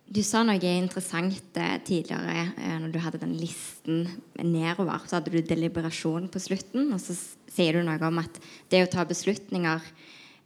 [0.08, 4.08] Du sa noe interessant eh, tidligere eh, når du hadde den listen
[4.40, 5.04] nedover.
[5.10, 7.18] Så hadde du deliberasjon på slutten, og så
[7.52, 8.40] sier du noe om at
[8.72, 9.92] det å ta beslutninger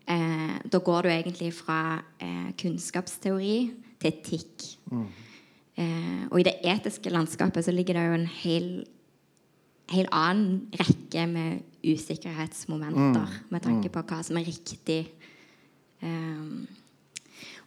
[0.08, 3.58] eh, Da går du egentlig fra eh, kunnskapsteori
[3.99, 4.66] til etikk.
[4.91, 5.06] Mm.
[5.78, 8.70] Eh, og i det etiske landskapet så ligger det jo en hel,
[9.91, 13.49] hel annen rekke med usikkerhetsmomenter mm.
[13.49, 13.93] med tanke mm.
[13.93, 15.03] på hva som er riktig
[16.03, 16.66] Um,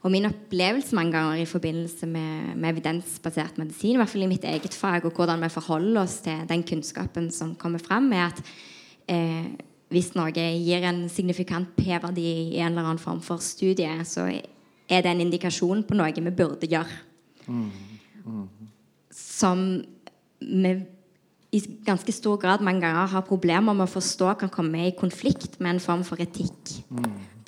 [0.06, 4.30] og min opplevelse mange ganger i forbindelse med, med, evidensbasert medisin, i hvert fall i
[4.30, 8.28] mitt eget fag, og hvordan vi forholder oss til den kunnskapen som kommer fram, er
[8.28, 8.42] at
[9.10, 9.48] eh,
[9.88, 12.26] hvis noe gir en signifikant p-verdi
[12.56, 16.34] i en eller annen form for studie, så er det en indikasjon på noe vi
[16.34, 17.00] burde gjøre.
[19.14, 19.64] Som
[20.40, 20.74] vi
[21.48, 25.56] i ganske stor grad mange ganger har problemer med å forstå kan komme i konflikt
[25.62, 26.74] med en form for etikk.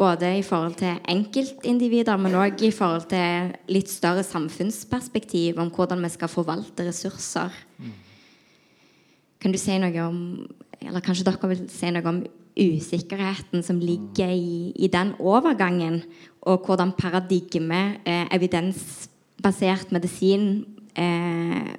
[0.01, 6.01] Både i forhold til enkeltindivider, men òg i forhold til litt større samfunnsperspektiv om hvordan
[6.01, 7.53] vi skal forvalte ressurser.
[9.41, 10.23] Kan du si noe om
[10.81, 12.21] Eller kanskje dere vil si noe om
[12.61, 16.03] usikkerheten som ligger i, i den overgangen,
[16.41, 20.65] og hvordan paradigme, eh, evidensbasert medisin,
[20.97, 21.71] eh,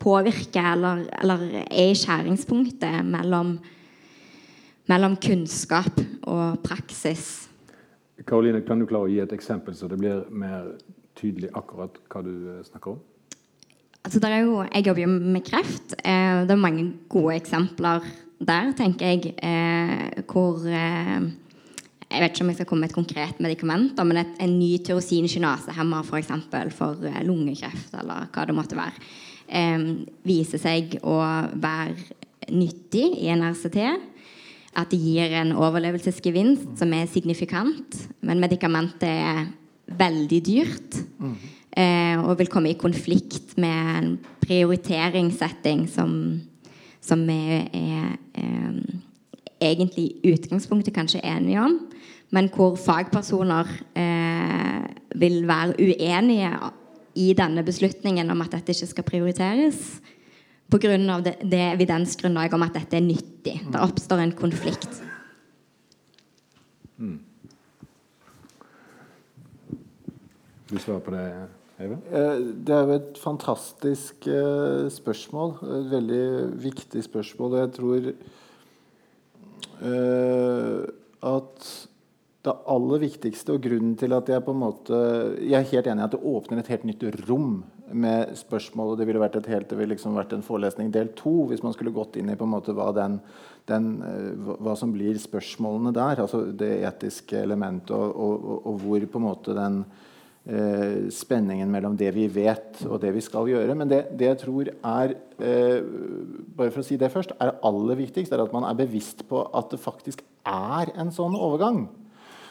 [0.00, 3.58] påvirker eller, eller, er i skjæringspunktet mellom,
[4.88, 7.48] mellom kunnskap og praksis.
[8.26, 10.74] Karoline, kan du klare å gi et eksempel så det blir mer
[11.16, 13.00] tydelig akkurat hva du eh, snakker om?
[14.00, 15.94] Altså, jo, jeg jobber jo med kreft.
[16.00, 18.04] Eh, det er mange gode eksempler
[18.40, 21.30] der, tenker jeg, eh, hvor eh,
[22.10, 24.78] Jeg vet ikke om jeg skal komme med et konkret medikament, men et, en ny
[24.82, 26.02] tyrosinkinasehemmer.
[26.02, 29.04] For, eksempel, for eh, lungekreft, eller hva det måtte være,
[29.46, 29.84] eh,
[30.26, 31.20] viser seg å
[31.54, 31.94] være
[32.50, 33.78] nyttig i en RCT.
[34.80, 37.96] At det gir en overlevelsesgevinst som er signifikant.
[38.26, 39.48] Men medikamentet er
[40.00, 41.00] veldig dyrt.
[41.18, 41.34] Mm.
[41.70, 46.40] Eh, og vil komme i konflikt med en prioriteringssetting som,
[47.00, 48.16] som vi er
[49.60, 51.78] egentlig i utgangspunktet kanskje enige om,
[52.30, 54.86] men hvor fagpersoner eh,
[55.20, 56.52] vil være uenige
[57.18, 60.00] i denne beslutningen om at dette ikke skal prioriteres.
[60.70, 60.96] Pga.
[61.24, 63.56] Det, det evidensgrunnlaget om at dette er nyttig.
[63.72, 65.02] Det oppstår en konflikt.
[66.96, 67.18] Mm.
[70.70, 71.24] Du svarer på det?
[71.80, 75.54] Eh, det er jo et fantastisk eh, spørsmål.
[75.78, 76.24] Et veldig
[76.60, 77.56] viktig spørsmål.
[77.62, 78.10] Jeg tror
[79.80, 80.82] uh,
[81.30, 81.70] at
[82.44, 84.96] det aller viktigste og grunnen til at jeg på en måte
[85.44, 87.62] Jeg er helt enig i at det åpner et helt nytt rom
[87.92, 88.92] med spørsmål.
[88.92, 91.64] og Det ville vært, et helt, det ville liksom vært en forelesning del to hvis
[91.64, 93.18] man skulle gått inn i på en måte hva, den,
[93.68, 93.90] den,
[94.60, 96.22] hva som blir spørsmålene der.
[96.22, 99.82] altså Det etiske elementet, og, og, og, og hvor på en måte den
[100.50, 103.76] eh, spenningen mellom det vi vet, og det vi skal gjøre.
[103.78, 105.78] Men det, det jeg tror er eh,
[106.56, 109.44] bare for å si det først, er aller viktigst, er at man er bevisst på
[109.46, 111.86] at det faktisk er en sånn overgang.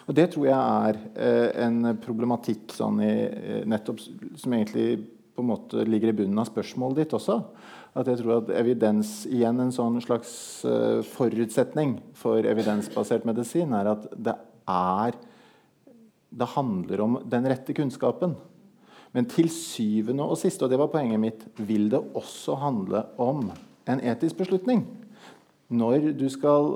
[0.09, 4.01] Og Det tror jeg er eh, en problematikk sånn i, eh, nettopp,
[4.41, 5.03] som egentlig
[5.37, 7.37] på en måte ligger i bunnen av spørsmålet ditt også.
[7.99, 10.31] At jeg tror at evidens, igjen en sånn slags
[10.67, 14.35] uh, forutsetning for evidensbasert medisin, er at det
[14.69, 15.15] er
[16.29, 18.35] det handler om den rette kunnskapen.
[19.15, 23.47] Men til syvende og sist, og det var poenget mitt, vil det også handle om
[23.89, 24.83] en etisk beslutning.
[25.69, 26.75] Når du skal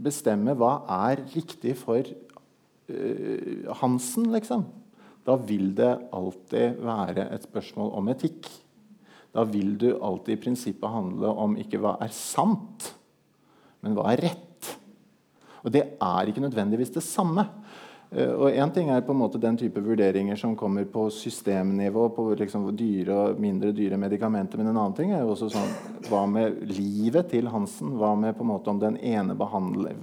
[0.00, 4.66] bestemme hva er riktig for uh, Hansen, liksom,
[5.24, 8.48] da vil det alltid være et spørsmål om etikk.
[9.30, 12.92] Da vil du alltid i prinsippet handle om ikke hva er sant,
[13.84, 14.72] men hva er rett.
[15.60, 17.44] Og det er ikke nødvendigvis det samme.
[18.10, 22.08] Eh, og Én ting er på en måte den type vurderinger som kommer på systemnivå,
[22.16, 24.58] på liksom dyre og mindre dyre medikamenter.
[24.58, 25.74] Men en annen ting er jo også sånn
[26.08, 27.94] Hva med livet til Hansen?
[28.00, 29.94] Hva med på en måte om den ene behandler,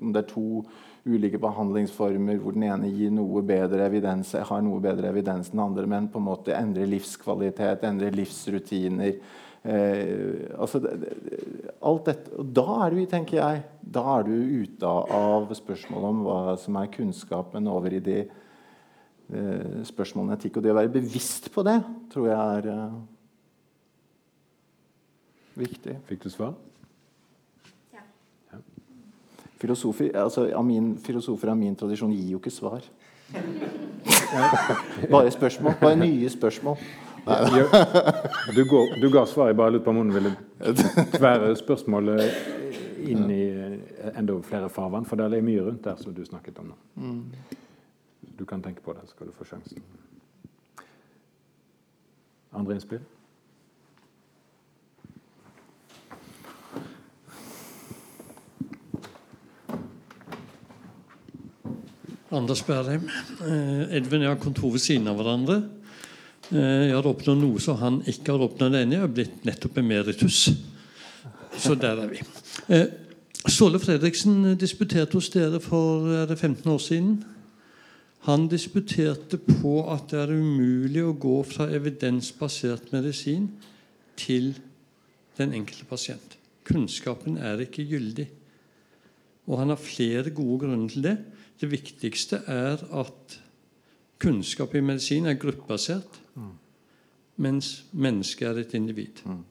[0.00, 0.64] om det er to
[1.06, 5.64] ulike behandlingsformer hvor den ene gir noe bedre evidens, har noe bedre evidens enn den
[5.64, 9.16] andre, men på en måte endrer livskvalitet, endrer livsrutiner.
[9.62, 13.60] Eh, altså det, det, alt dette, og da er du tenker jeg,
[13.94, 18.18] da er du ute av spørsmålet om hva som er kunnskap, men over i de
[18.24, 20.58] eh, spørsmålene etikk.
[20.58, 21.78] Og det å være bevisst på det
[22.10, 22.98] tror jeg er eh,
[25.62, 25.96] viktig.
[26.10, 26.56] Fikk du svar?
[27.94, 28.02] Ja.
[28.50, 28.58] ja.
[29.62, 32.82] Filosofi, altså, av min, filosofer av min tradisjon gir jo ikke svar.
[35.12, 35.78] Bare spørsmål.
[35.78, 36.82] Bare nye spørsmål.
[37.24, 40.32] Du, går, du, ga svar, jeg bare lurte på om hun ville
[41.14, 42.22] tvære spørsmålet
[43.06, 43.44] inn i
[44.16, 45.06] enda flere farvann.
[45.06, 46.78] For det er mye rundt der som du snakket om nå.
[46.98, 47.24] Mm.
[48.38, 49.82] Du kan tenke på det, så skal du få sjansen.
[52.52, 53.04] Andre innspill?
[62.32, 63.06] Anders Berheim.
[63.44, 65.58] Eh, Edvin og jeg har kontor ved siden av hverandre.
[66.52, 68.98] Eh, jeg har oppnådd noe som han ikke har oppnådd ennå.
[68.98, 70.50] Jeg har blitt nettopp emeritus.
[71.56, 72.20] Så der er vi.
[72.68, 72.90] Eh,
[73.48, 77.14] Ståle Fredriksen disputerte hos dere for er det 15 år siden.
[78.28, 83.48] Han disputerte på at det er umulig å gå fra evidensbasert medisin
[84.20, 84.52] til
[85.40, 86.36] den enkelte pasient.
[86.68, 88.28] Kunnskapen er ikke gyldig.
[89.48, 91.16] Og han har flere gode grunner til det.
[91.58, 93.38] Det viktigste er at
[94.22, 96.21] kunnskap i medisin er gruppebasert
[97.36, 99.22] mens mennesket er et individ.
[99.24, 99.44] Mm.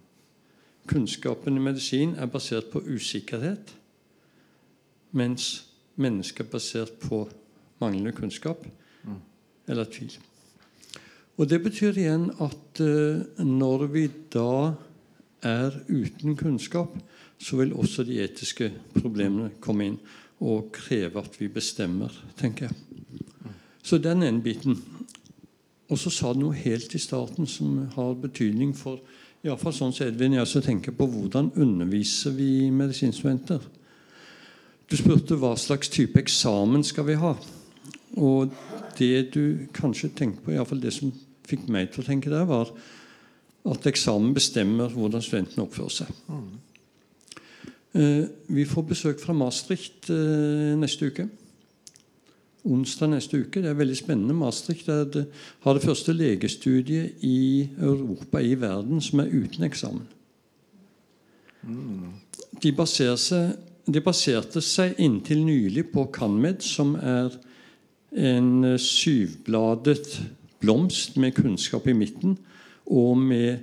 [0.88, 3.76] Kunnskapen i medisin er basert på usikkerhet,
[5.12, 7.26] mens mennesket er basert på
[7.82, 8.66] manglende kunnskap
[9.04, 9.20] mm.
[9.68, 10.18] eller tvil.
[11.38, 14.74] Og Det betyr igjen at uh, når vi da
[15.42, 16.94] er uten kunnskap,
[17.38, 18.70] så vil også de etiske
[19.00, 19.98] problemene komme inn
[20.42, 22.76] og kreve at vi bestemmer, tenker jeg.
[23.42, 23.56] Mm.
[23.84, 24.78] Så den ene biten.
[25.92, 29.02] Og så sa du noe helt i starten som har betydning for
[29.44, 33.64] iallfall sånn som Edvin jeg også tenker på hvordan underviser vi medisinstudenter.
[34.88, 37.34] Du spurte hva slags type eksamen skal vi ha.
[38.22, 38.52] Og
[39.00, 41.14] det du kanskje tenker på, iallfall det som
[41.48, 42.72] fikk meg til å tenke der, var
[43.72, 46.12] at eksamen bestemmer hvordan studentene oppfører seg.
[46.32, 46.52] Mm.
[48.56, 51.28] vi får besøk fra Maastricht eh, neste uke.
[52.64, 53.62] Onsdag neste uke.
[53.62, 54.36] Det er veldig spennende.
[54.38, 55.26] Maastricht det,
[55.64, 60.06] har det første legestudiet i Europa, i verden, som er uten eksamen.
[62.62, 63.56] De, seg,
[63.86, 67.34] de baserte seg inntil nylig på Canmed, som er
[68.12, 70.22] en syvbladet
[70.62, 72.38] blomst med kunnskap i midten,
[72.86, 73.58] og med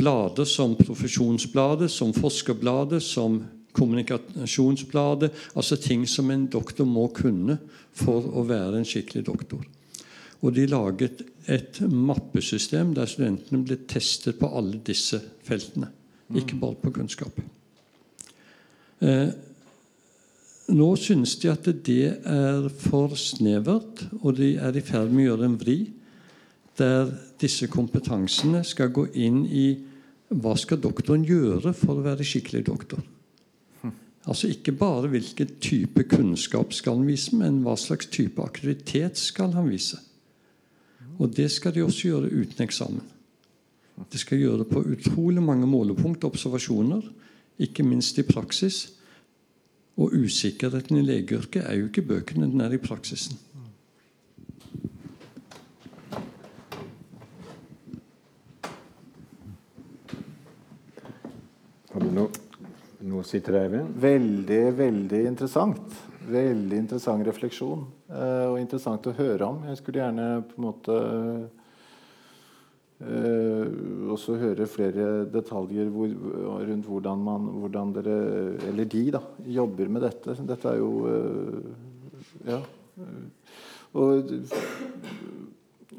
[0.00, 3.40] blader som Profesjonsbladet, som Forskerbladet, som
[3.76, 5.30] Kommunikasjonsbladet.
[5.54, 7.58] Altså ting som en doktor må kunne
[7.96, 9.66] for å være en skikkelig doktor.
[10.40, 15.90] Og de laget et mappesystem der studentene ble testet på alle disse feltene.
[16.36, 17.40] Ikke bare på kunnskap.
[19.00, 19.30] Eh,
[20.70, 25.28] nå synes de at det er for snevert, og de er i ferd med å
[25.32, 25.78] gjøre en vri
[26.78, 27.10] der
[27.40, 29.66] disse kompetansene skal gå inn i
[30.30, 33.02] hva skal doktoren gjøre for å være skikkelig doktor.
[34.30, 39.56] Altså Ikke bare hvilken type kunnskap skal han vise, men hva slags type aktivitet skal
[39.56, 39.98] han vise.
[41.18, 43.02] Og det skal de også gjøre uten eksamen.
[44.12, 47.02] De skal gjøre det på utrolig mange målepunkt observasjoner,
[47.58, 48.92] ikke minst i praksis.
[49.96, 53.36] Og usikkerheten i legeyrket er jo ikke bøkene, den er i praksisen.
[61.90, 62.39] Har du noe,
[63.10, 63.94] noe å si til det, Eivind?
[64.00, 65.96] Veldig, veldig interessant.
[66.30, 67.86] Veldig interessant refleksjon.
[68.10, 69.64] Eh, og interessant å høre om.
[69.70, 71.00] Jeg skulle gjerne på en måte
[73.00, 76.10] Uh, også høre flere detaljer hvor,
[76.68, 78.16] rundt hvordan, man, hvordan dere,
[78.68, 79.22] eller de, da,
[79.56, 80.34] jobber med dette.
[80.50, 81.70] Dette er jo uh,
[82.44, 82.58] Ja.
[83.96, 84.28] Og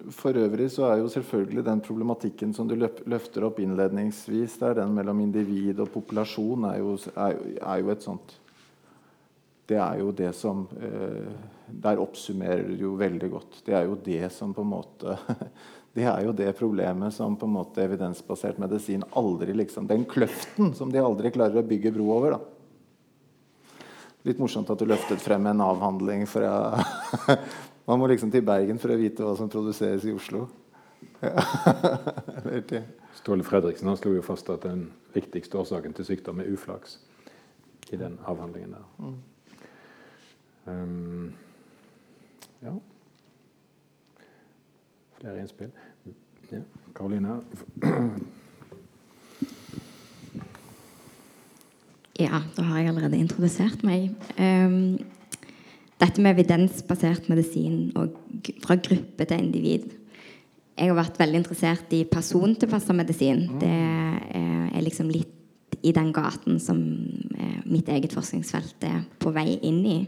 [0.09, 4.93] for øvrig så er jo selvfølgelig den problematikken som du løfter opp innledningsvis, der, den
[4.95, 8.37] mellom individ og populasjon, er jo, er, er jo et sånt
[9.69, 11.29] Det er jo det som eh,
[11.67, 13.61] Der oppsummerer du jo veldig godt.
[13.65, 15.17] Det er jo det som på en måte
[15.95, 20.73] Det er jo det problemet som på en måte evidensbasert medisin aldri liksom Den kløften
[20.73, 22.37] som de aldri klarer å bygge bro over.
[22.37, 22.39] da
[24.27, 26.77] Litt morsomt at du løftet frem en avhandling fra
[27.87, 30.47] Man må liksom til Bergen for å vite hva som produseres i Oslo.
[31.21, 31.41] Ja.
[33.21, 36.99] Ståle Fredriksen han slo jo fast at den viktigste årsaken til sykdom er uflaks
[37.91, 38.85] i den avhandlingen der.
[39.01, 39.17] Mm.
[40.65, 41.33] Um,
[42.61, 42.75] ja.
[45.19, 45.71] Flere innspill?
[46.51, 46.61] Ja.
[46.95, 47.41] Karoline?
[52.19, 54.11] Ja, da har jeg allerede introdusert meg.
[54.37, 54.99] Um,
[56.01, 58.15] dette med evidensbasert medisin og
[58.63, 59.89] fra gruppe til individ.
[60.77, 63.45] Jeg har vært veldig interessert i persontilpassa medisin.
[63.51, 63.59] Mm.
[63.61, 63.75] Det
[64.71, 65.37] er liksom litt
[65.81, 66.79] i den gaten som
[67.37, 69.99] eh, mitt eget forskningsfelt er på vei inn i.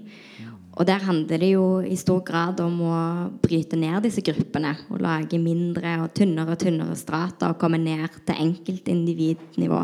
[0.73, 2.97] Og der handler det jo i stor grad om å
[3.43, 4.73] bryte ned disse gruppene.
[4.89, 9.83] Og lage mindre og tynnere og tynnere strata og komme ned til enkeltindividnivå.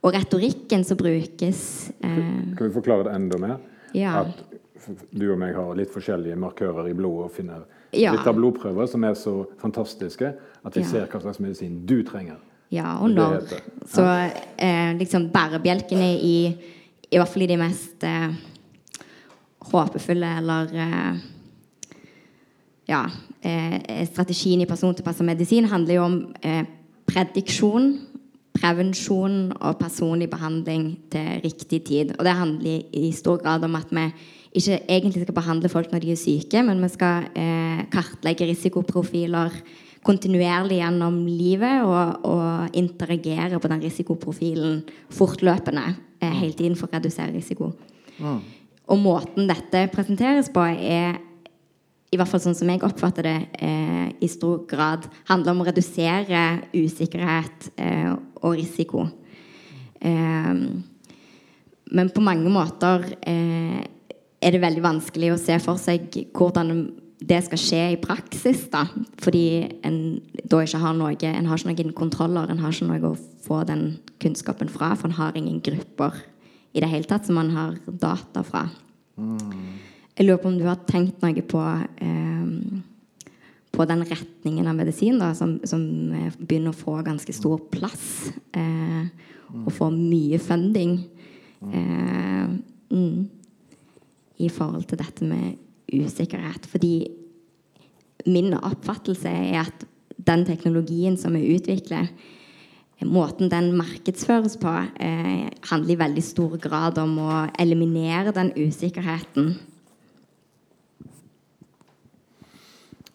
[0.00, 1.62] Og retorikken som brukes
[2.00, 3.58] eh, Kan vi forklare det enda mer?
[3.96, 4.20] Ja.
[4.22, 4.49] At
[5.10, 8.14] du og meg har litt forskjellige markører i blodet og finner ja.
[8.14, 10.90] litt av blodprøver som er så fantastiske at vi ja.
[10.90, 12.38] ser hva slags medisin du trenger.
[12.70, 13.48] Ja, og når.
[13.90, 16.36] Så eh, liksom bærebjelkene i
[17.10, 18.36] I hvert fall i de mest eh,
[19.72, 21.16] håpefulle eller eh,
[22.90, 23.04] Ja,
[23.42, 26.64] eh, strategien i persontilpassa medisin handler jo om eh,
[27.06, 27.92] prediksjon,
[28.54, 32.14] prevensjon og personlig behandling til riktig tid.
[32.18, 34.08] Og det handler i stor grad om at vi
[34.50, 39.54] ikke egentlig skal behandle folk når de er syke, men vi skal eh, kartlegge risikoprofiler
[40.06, 44.80] kontinuerlig gjennom livet og, og interagere på den risikoprofilen
[45.12, 45.84] fortløpende
[46.22, 47.70] eh, hele tiden for å redusere risiko.
[48.18, 48.40] Mm.
[48.90, 51.20] Og måten dette presenteres på, er
[52.10, 55.68] i hvert fall sånn som jeg oppfatter det, eh, i stor grad handler om å
[55.68, 56.42] redusere
[56.74, 58.10] usikkerhet eh,
[58.40, 59.06] og risiko.
[60.00, 60.64] Eh,
[61.90, 63.84] men på mange måter eh,
[64.40, 66.72] er det veldig vanskelig å se for seg hvordan
[67.20, 68.64] det skal skje i praksis.
[68.72, 68.86] da,
[69.20, 73.12] Fordi en da ikke har noe En har ikke noen kontroller, en har ikke noe
[73.12, 74.94] å få den kunnskapen fra.
[74.96, 76.16] For en har ingen grupper
[76.72, 78.68] i det hele tatt som man har data fra.
[80.16, 81.60] Jeg lurer på om du har tenkt noe på
[82.00, 82.80] eh,
[83.70, 88.32] på den retningen av medisin da, som, som, eh, begynner å få ganske stor plass.
[88.52, 89.04] Eh,
[89.50, 91.04] og få mye funding.
[91.60, 92.48] Eh,
[92.90, 93.39] mm
[94.40, 95.58] i forhold til dette med
[95.90, 96.66] usikkerhet.
[96.70, 96.94] Fordi
[98.26, 99.86] min oppfattelse er at
[100.20, 102.10] den teknologien som vi utvikler,
[103.08, 109.54] måten den markedsføres på, eh, handler i veldig stor grad om å eliminere den usikkerheten.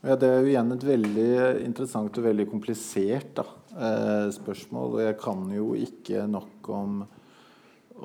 [0.05, 4.93] Ja, Det er jo igjen et veldig interessant og veldig komplisert da, eh, spørsmål.
[4.93, 7.07] Og jeg kan jo ikke nok om,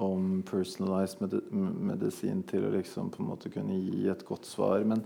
[0.01, 1.35] om personalized med
[1.93, 4.85] medisin til å liksom på en måte kunne gi et godt svar.
[4.89, 5.05] Men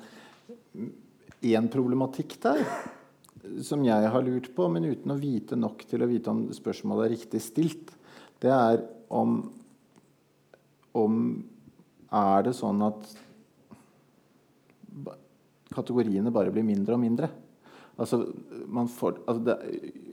[1.45, 2.63] én problematikk der
[3.65, 7.07] som jeg har lurt på, men uten å vite nok til å vite om spørsmålet
[7.07, 7.93] er riktig stilt,
[8.41, 9.43] det er om,
[10.93, 11.19] om
[12.15, 13.09] Er det sånn at
[15.75, 17.29] kategoriene bare blir mindre og mindre?
[17.99, 18.21] Altså,
[18.95, 19.57] får, altså det,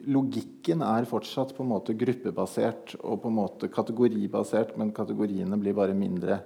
[0.08, 5.76] logikken er fortsatt på en måte gruppebasert og på en måte kategoribasert, men kategoriene blir
[5.78, 6.42] bare mindre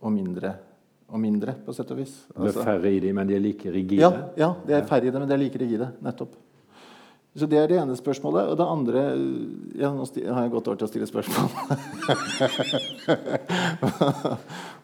[0.00, 0.54] og mindre
[1.08, 2.12] og mindre, på sett og vis.
[2.34, 4.02] Altså, det er altså- færre i dem, men de er like rigide?
[4.02, 5.92] Ja, ja det er færre i dem, men de er like rigide.
[6.02, 6.36] Nettopp.
[7.38, 8.48] Så det er det ene spørsmålet.
[8.50, 9.02] Og det andre
[9.78, 10.04] ja, Nå
[10.34, 11.48] har jeg gått over til å stille spørsmål.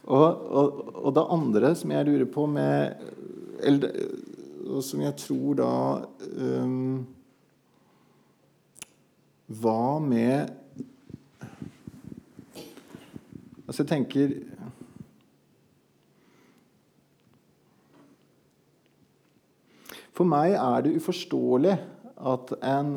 [0.04, 2.94] og, og, og, det andre som jeg lurer på med
[3.64, 3.90] eller,
[4.68, 6.00] Og som jeg tror da
[6.38, 7.06] um,
[9.48, 10.52] Hva med
[13.64, 14.32] Altså, jeg tenker
[20.14, 21.74] For meg er det uforståelig
[22.24, 22.90] at en,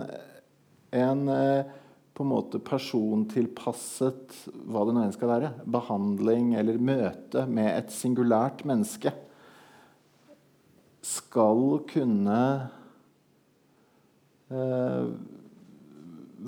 [0.94, 1.70] en eh,
[2.14, 4.36] på en måte persontilpasset
[4.70, 9.14] hva det nå enn skal være, behandling eller møte med et singulært menneske
[11.06, 12.40] skal kunne
[14.54, 15.10] eh,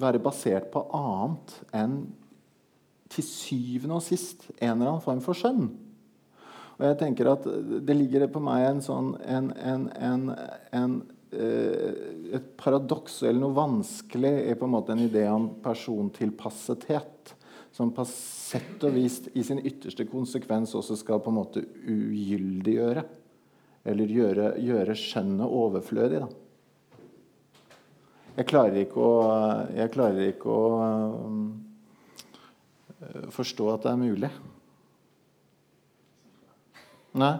[0.01, 1.99] være basert på annet enn
[3.09, 5.69] til syvende og sist en eller annen form for skjønn.
[6.79, 7.47] Og jeg tenker at
[7.83, 9.87] det ligger på meg en sånn en, en,
[10.71, 10.93] en,
[11.35, 11.97] eh,
[12.37, 17.35] et paradoks eller noe vanskelig i på en måte en idé om persontilpassethet.
[17.75, 23.03] Som på sett og vis i sin ytterste konsekvens også skal på en måte ugyldiggjøre.
[23.89, 26.23] Eller gjøre, gjøre skjønnet overflødig.
[26.23, 26.48] Da.
[28.39, 29.15] Jeg klarer ikke å,
[29.75, 30.67] jeg klarer ikke å
[31.27, 31.39] um,
[33.35, 34.29] forstå at det er mulig.
[37.19, 37.33] Nei.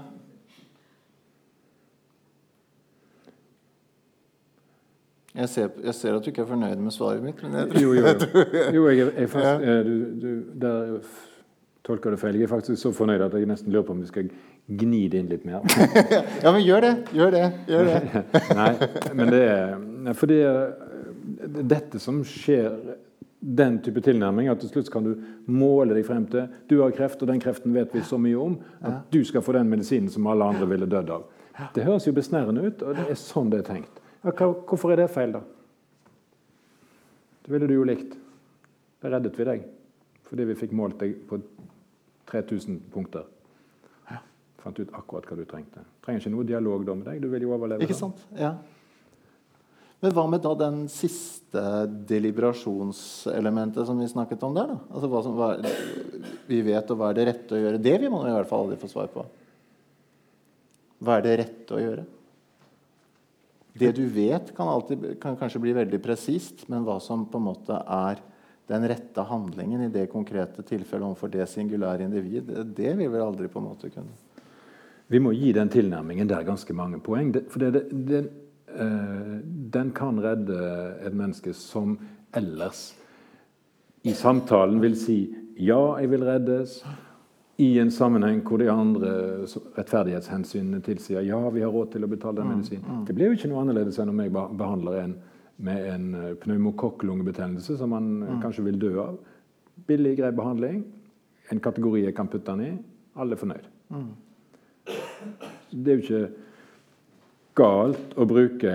[5.40, 7.40] Jeg ser, jeg ser, at du ikke er fornøyd med svaret mitt.
[7.46, 8.46] Men jeg jo, jo, jo.
[8.76, 9.82] jo jeg, jeg, jeg fast, ja.
[9.88, 10.98] du, du, der
[11.88, 12.36] tolker du feil.
[12.36, 14.28] Jeg er faktisk så fornøyd at jeg nesten lurer på om vi skal
[14.82, 15.64] gni det inn litt mer.
[16.44, 16.94] ja, men gjør det!
[17.16, 17.46] Gjør det!
[17.72, 18.24] Gjør det.
[18.60, 18.72] Nei,
[19.18, 20.40] men det er fordi
[21.70, 22.98] dette som skjer
[23.40, 25.14] den type tilnærming at til slutt kan du
[25.48, 28.58] måle deg frem til du har kreft, og den kreften vet vi så mye om
[28.86, 31.28] at du skal få den medisinen som alle andre ville dødd av.
[31.76, 34.04] Det høres jo besnærende ut, og det er sånn det er tenkt.
[34.24, 35.42] Ja, hvorfor er det feil, da?
[37.46, 38.16] Det ville du jo likt.
[39.00, 39.68] Da reddet vi deg.
[40.30, 41.40] Fordi vi fikk målt deg på
[42.30, 43.28] 3000 punkter.
[44.60, 45.82] Fant ut akkurat hva du trengte.
[46.04, 47.22] Trenger ikke noe dialog da med deg.
[47.24, 47.86] Du vil jo overleve.
[47.88, 48.20] Ikke sant?
[48.38, 48.58] Ja.
[50.00, 51.64] Men hva med da den siste
[52.08, 54.72] deliberasjonselementet som vi snakket om der?
[54.72, 54.78] da?
[54.94, 55.50] Altså hva som hva,
[56.48, 57.82] Vi vet og hva er det rette å gjøre?
[57.84, 59.26] Det vil man i hvert fall aldri få svar på.
[61.04, 62.08] Hva er det rette å gjøre?
[63.80, 67.48] Det du vet, kan, alltid, kan kanskje bli veldig presist, men hva som på en
[67.52, 68.20] måte er
[68.70, 73.48] den rette handlingen i det konkrete tilfellet overfor det singulære individ, det vil vi aldri
[73.52, 74.14] på en måte kunne.
[75.10, 77.32] Vi må gi den tilnærmingen der ganske mange poeng.
[77.50, 78.20] For det, det, det
[78.70, 80.58] den kan redde
[81.06, 81.98] et menneske som
[82.38, 82.92] ellers
[84.04, 86.86] i samtalen vil si 'ja, jeg vil reddes',
[87.58, 89.10] i en sammenheng hvor de andre
[89.78, 92.88] rettferdighetshensynene tilsier 'ja, vi har råd til å betale den mm, medisinen'.
[92.88, 93.06] Mm.
[93.06, 95.16] Det blir jo ikke noe annerledes enn om jeg behandler en
[95.60, 98.42] med en eh, pneumokokklungebetennelse som man mm.
[98.42, 99.18] kanskje vil dø av.
[99.88, 100.86] Billig, grei behandling.
[101.52, 102.72] En kategori jeg kan putte den i.
[103.20, 103.68] Alle er fornøyd.
[103.90, 104.14] Mm.
[105.72, 106.30] Det er jo ikke
[107.60, 108.74] galt å bruke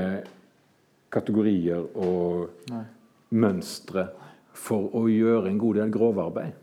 [1.15, 2.85] kategorier og Nei.
[3.39, 4.09] mønstre
[4.55, 6.56] for å gjøre en god del grovarbeid.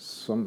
[0.00, 0.46] Som,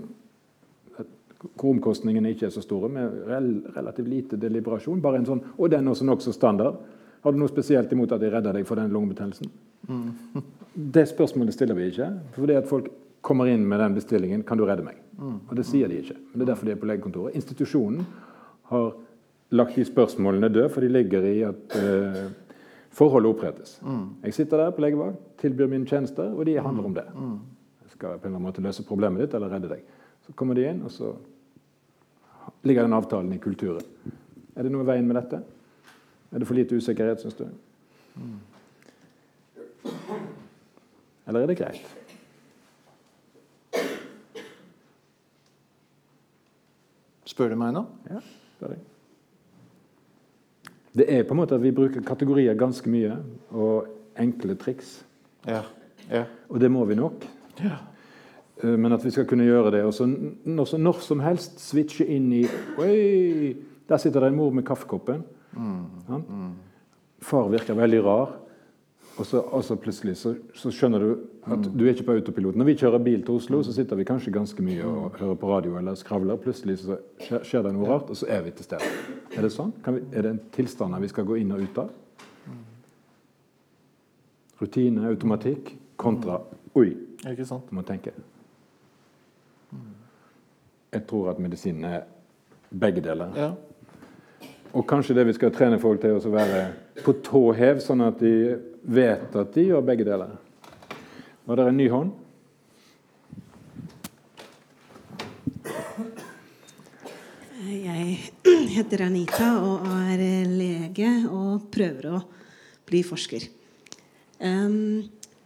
[1.54, 5.02] hvor omkostningene ikke er så store, med rel relativt lite deliberasjon.
[5.04, 6.80] Bare en sånn, Og den er også nokså standard.
[7.24, 9.52] Har du noe spesielt imot at jeg redder deg for den lungebetennelsen?
[9.88, 10.44] Mm.
[10.96, 12.12] det spørsmålet stiller vi ikke.
[12.38, 12.90] Fordi at folk
[13.26, 15.40] kommer inn med den bestillingen 'Kan du redde meg?' Mm.
[15.50, 16.16] Og det sier de ikke.
[16.16, 17.36] Men det er derfor de er på legekontoret.
[17.36, 18.06] Institusjonen
[18.70, 18.94] har
[19.50, 22.32] lagt de spørsmålene døde, for de ligger i at uh,
[22.92, 23.78] forholdet opprettes.
[23.84, 24.10] Mm.
[24.24, 27.06] Jeg sitter der på legevakt, tilbyr mine tjenester, og de handler om det.
[27.16, 27.40] Mm.
[27.84, 29.84] Jeg skal på en eller annen måte løse problemet ditt eller redde deg.
[30.26, 31.14] Så kommer de inn, og så
[32.64, 33.86] ligger den avtalen i kulturen.
[34.56, 35.44] Er det noe i veien med dette?
[36.32, 37.48] Er det for lite usikkerhet, syns du?
[38.16, 38.40] Mm.
[41.28, 41.96] Eller er det greit?
[47.28, 47.84] Spør du meg nå?
[48.10, 48.22] Ja,
[48.58, 48.97] spør jeg.
[50.98, 53.20] Det er på en måte at vi bruker kategorier ganske mye,
[53.52, 53.88] og
[54.18, 55.04] enkle triks.
[55.48, 55.62] Ja.
[56.10, 56.24] ja.
[56.50, 57.28] Og det må vi nok.
[57.62, 57.78] ja.
[58.64, 59.84] Eh, Men at vi skal kunne gjøre det.
[59.86, 62.46] Og så når, når som helst switche inn i
[62.82, 63.56] Oi!
[63.88, 65.22] Der sitter det en mor med kaffekoppen.
[65.56, 66.56] Mm.
[67.24, 68.34] Far virker veldig rar.
[69.18, 71.14] Og så, og så plutselig så, så skjønner du
[71.48, 72.56] at du er ikke på autopilot.
[72.60, 75.52] Når vi kjører bil til Oslo, så sitter vi kanskje ganske mye og hører på
[75.52, 76.40] radio eller skravler.
[76.42, 78.90] Plutselig så skjer, det noe rart, og så er vi til stede.
[79.38, 79.72] Er det sånn?
[79.86, 81.94] Kan vi, er det en tilstand vi skal gå inn og ut av?
[84.58, 86.40] Rutine, automatikk kontra
[86.78, 86.92] Oi,
[87.26, 87.72] Ikke sant?
[87.74, 88.12] må tenke.
[90.94, 92.04] Jeg tror at medisinen er
[92.70, 93.32] begge deler.
[93.38, 93.52] Ja.
[94.74, 96.68] Og kanskje det vi skal trene folk til å være
[97.06, 98.34] på tå hev, sånn at de
[98.84, 100.36] vet at de gjør begge deler.
[101.48, 102.10] Var det en ny hånd?
[107.64, 108.18] Jeg
[108.74, 112.20] heter Anita og er lege og prøver å
[112.92, 113.48] bli forsker.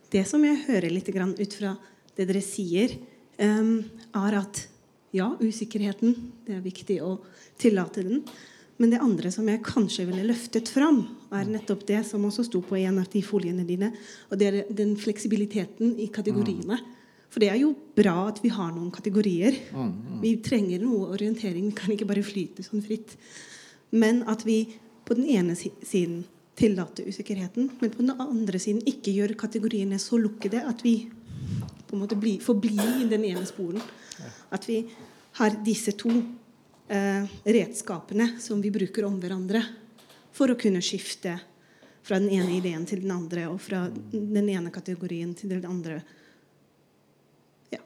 [0.10, 1.76] Det som jeg hører litt ut fra
[2.18, 2.98] det dere sier,
[3.38, 4.66] er at
[5.14, 6.18] ja, usikkerheten
[6.48, 7.20] det er viktig å
[7.62, 8.26] tillate den.
[8.82, 12.62] Men det andre som jeg kanskje ville løftet fram, er nettopp det som også sto
[12.66, 13.92] på en av de foliene dine.
[14.30, 16.80] Og det er den fleksibiliteten i kategoriene.
[17.32, 19.56] For det er jo bra at vi har noen kategorier.
[20.22, 21.70] Vi trenger noe orientering.
[21.70, 23.16] Vi kan ikke bare flyte sånn fritt.
[23.96, 24.66] Men at vi
[25.08, 26.22] på den ene siden
[26.60, 31.08] tillater usikkerheten, men på den andre siden ikke gjør kategoriene så lukkede at vi
[31.88, 33.82] på en måte bli, får bli i den ene sporen.
[34.52, 34.84] At vi
[35.40, 36.12] har disse to
[36.92, 39.64] eh, redskapene som vi bruker om hverandre
[40.32, 41.38] for å kunne skifte
[42.02, 46.02] fra den ene ideen til den andre, og fra den ene kategorien til den andre.
[47.74, 47.82] Ja.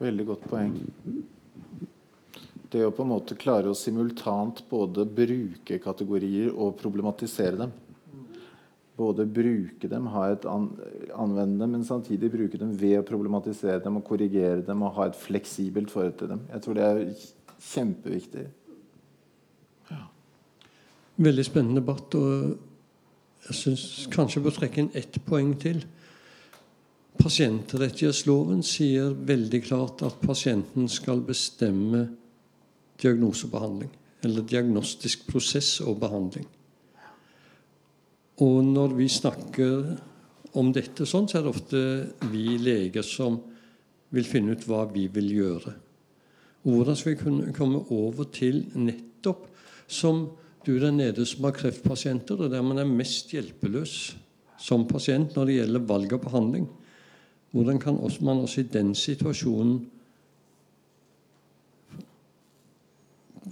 [0.00, 0.74] Veldig godt poeng.
[2.70, 7.72] Det å på en måte klare å simultant både bruke kategorier og problematisere dem.
[9.00, 10.68] Både bruke dem, ha et an
[11.16, 15.08] anvende dem, men samtidig bruke dem ved å problematisere dem og korrigere dem og ha
[15.08, 16.44] et fleksibelt forhold til dem.
[16.52, 17.02] Jeg tror det er
[17.72, 18.44] kjempeviktig.
[21.20, 22.14] Veldig spennende debatt.
[22.14, 22.58] og
[23.48, 23.82] Jeg syns
[24.12, 25.82] kanskje jeg bør trekke inn ett poeng til.
[27.20, 32.06] Pasientrettighetsloven sier veldig klart at pasienten skal bestemme
[33.02, 33.90] diagnosebehandling.
[34.24, 36.46] Eller diagnostisk prosess og behandling.
[38.40, 39.90] Og når vi snakker
[40.56, 41.80] om dette sånn, så er det ofte
[42.32, 43.36] vi leger som
[44.10, 45.74] vil finne ut hva vi vil gjøre.
[46.64, 49.46] Hvordan skal vi kunne komme over til nettopp
[49.90, 50.24] som
[50.66, 54.16] du der nede som har kreftpasienter, og der man er mest hjelpeløs
[54.60, 56.66] som pasient når det gjelder valg av behandling.
[57.50, 59.86] Hvordan kan man også i den situasjonen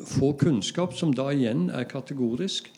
[0.06, 2.68] få kunnskap som da igjen er kategorisk,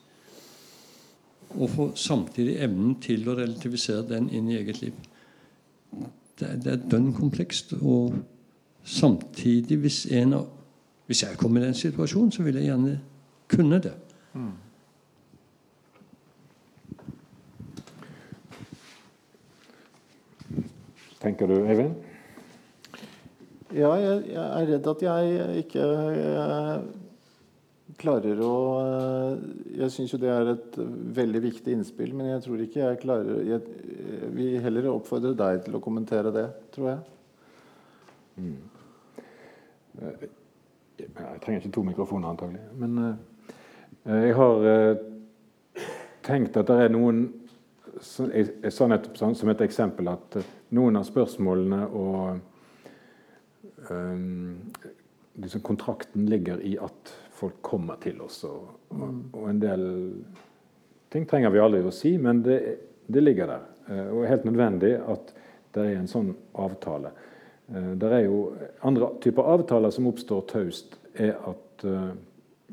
[1.58, 4.94] og få samtidig evnen til å relativisere den inn i eget liv?
[6.38, 7.74] Det, er- det er dønn komplekst.
[7.82, 8.14] Og
[8.84, 10.36] samtidig, hvis, en
[11.06, 13.00] hvis jeg kommer i den situasjonen, så vil jeg gjerne
[13.50, 13.92] kunne det.
[21.20, 21.98] Tenker du, Eivind?
[23.70, 26.80] Ja, jeg, jeg er redd at jeg ikke jeg
[28.00, 29.42] klarer å eh,
[29.82, 30.78] Jeg syns jo det er et
[31.20, 33.60] veldig viktig innspill, men jeg tror ikke jeg klarer Jeg
[34.20, 36.98] jeg vil heller oppfordre deg til å kommentere det, tror jeg.
[41.00, 42.62] Jeg trenger ikke to mikrofoner, antagelig.
[42.80, 43.16] Men eh,
[44.04, 45.84] jeg har eh,
[46.24, 47.26] tenkt at det er noen
[48.00, 52.38] nettopp sånn, som et eksempel at eh, noen av spørsmålene og
[53.90, 54.22] eh,
[55.40, 58.42] liksom Kontrakten ligger i at folk kommer til oss.
[58.48, 59.84] Og, og, og en del
[61.12, 62.60] ting trenger vi aldri å si, men det,
[63.10, 63.68] det ligger der.
[63.90, 65.34] Eh, og er helt nødvendig at
[65.74, 67.12] det er en sånn avtale.
[67.70, 68.40] Eh, Det er jo
[68.86, 72.12] andre typer avtaler som oppstår taust, er at eh,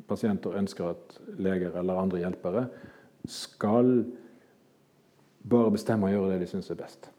[0.07, 2.67] pasienter ønsker at leger eller andre hjelpere
[3.27, 4.05] skal
[5.47, 7.09] bare bestemme å gjøre det de syns er best.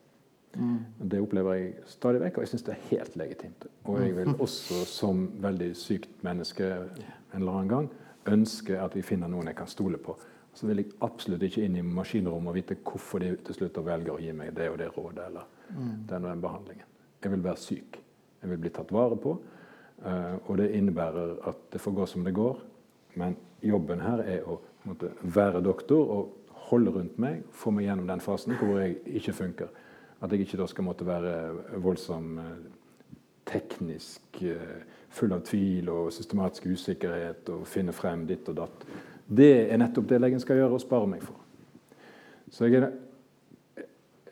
[0.99, 3.67] Det opplever jeg stadig vekk, og jeg syns det er helt legitimt.
[3.85, 7.91] Og jeg vil også som veldig sykt menneske en eller annen gang
[8.29, 10.17] ønske at vi finner noen jeg kan stole på.
[10.57, 14.17] Så vil jeg absolutt ikke inn i maskinrommet og vite hvorfor de til slutt velger
[14.17, 16.89] å gi meg det og det rådet eller den og den behandlingen.
[17.23, 18.01] Jeg vil være syk.
[18.43, 19.37] Jeg vil bli tatt vare på.
[20.05, 22.61] Eh, og det innebærer at det får gå som det går.
[23.19, 26.35] Men jobben her er å måtte, være doktor og
[26.69, 29.73] holde rundt meg, få meg gjennom den fasen hvor jeg ikke funker.
[30.21, 31.33] At jeg ikke da skal måtte være
[31.81, 32.39] voldsom
[33.49, 34.43] teknisk,
[35.09, 38.85] full av tvil og systematisk usikkerhet og finne frem ditt og datt.
[39.29, 41.37] Det er nettopp det legen skal gjøre og spare meg for.
[42.51, 43.85] Så jeg, er,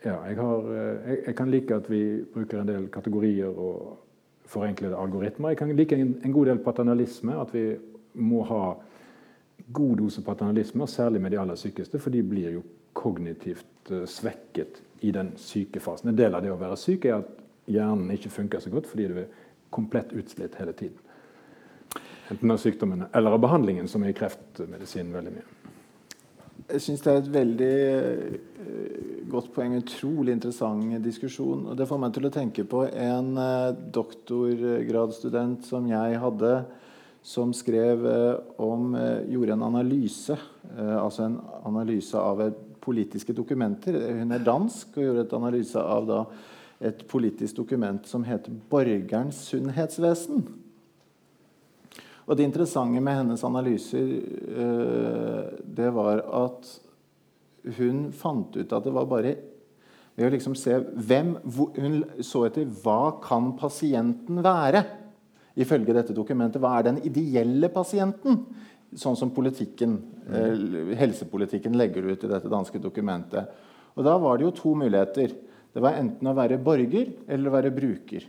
[0.03, 2.01] ja, jeg, har, jeg, jeg kan like at vi
[2.33, 4.06] bruker en del kategorier og
[4.47, 5.49] forenklede algoritmer.
[5.53, 7.35] Jeg kan like en, god del paternalisme.
[7.41, 7.65] At vi
[8.13, 8.73] må ha
[9.73, 12.63] god dose paternalisme, særlig med de aller sykeste, for de blir jo
[12.97, 16.09] kognitivt uh, svekket i den syke fasen.
[16.09, 17.35] En del av det å være syk er at
[17.67, 19.27] hjernen ikke funker så godt fordi du er
[19.69, 20.97] komplett utslitt hele tiden.
[22.31, 25.56] Enten av sykdommene eller av behandlingen, som er i kreftmedisin veldig mye.
[26.67, 28.31] Jeg syns det er et veldig uh,
[29.31, 29.77] godt poeng.
[29.79, 31.63] Utrolig interessant diskusjon.
[31.71, 36.51] og Det får meg til å tenke på en uh, doktorgradsstudent som jeg hadde,
[37.23, 38.97] som skrev uh, om
[39.31, 40.35] Gjorde en analyse,
[40.75, 42.43] altså en analyse av
[42.83, 43.95] politiske dokumenter.
[44.19, 46.21] Hun er dansk og gjorde et analyse av da,
[46.83, 50.66] et politisk dokument som heter 'Borgerens sunnhetsvesen'.
[52.27, 54.09] Og Det interessante med hennes analyser
[55.63, 56.67] det var at
[57.77, 59.35] hun fant ut at det var bare
[60.17, 61.35] ved å liksom se hvem,
[61.77, 64.81] Hun så etter hva kan pasienten være,
[65.57, 66.61] ifølge dette dokumentet.
[66.61, 68.41] Hva er den ideelle pasienten?
[68.97, 69.97] Sånn som politikken,
[70.97, 73.51] helsepolitikken legger ut i dette danske dokumentet.
[73.97, 75.33] Og Da var det jo to muligheter.
[75.73, 78.25] Det var enten å være borger eller å være bruker.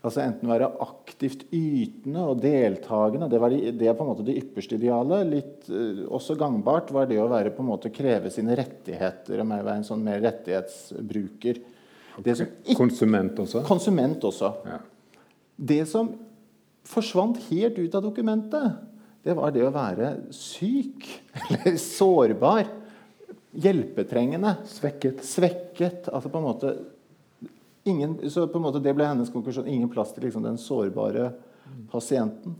[0.00, 3.28] Altså Enten være aktivt ytende og deltakende.
[3.28, 5.26] Det, var det, det på en måte det ypperste idealet.
[5.28, 9.52] Litt, uh, også gangbart var det å være på en måte kreve sine rettigheter og
[9.52, 11.60] være en sånn mer rettighetsbruker.
[12.20, 13.62] Ikke, konsument også?
[13.68, 14.54] Konsument også.
[14.68, 14.80] Ja.
[15.60, 16.14] Det som
[16.88, 18.80] forsvant helt ut av dokumentet,
[19.20, 21.04] det var det å være syk
[21.52, 22.72] eller sårbar.
[23.60, 24.56] Hjelpetrengende.
[24.70, 25.20] Svekket.
[25.26, 26.08] Svekket.
[26.08, 26.72] Altså på en måte
[27.84, 29.68] Ingen, så på en måte Det ble hennes konklusjon.
[29.68, 31.30] Ingen plass til liksom den sårbare
[31.90, 32.58] pasienten.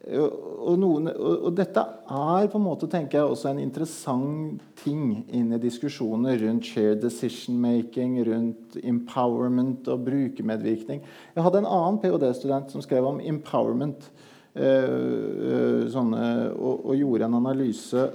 [0.00, 5.52] Og, noen, og, dette er på en måte tenker jeg også en interessant ting inn
[5.52, 11.04] i diskusjoner rundt shared decision making, rundt empowerment og brukermedvirkning.
[11.36, 14.08] Jeg hadde en annen ph.d.-student som skrev om empowerment.
[14.56, 16.24] Øh, sånne,
[16.56, 18.08] og, og, gjorde en analyse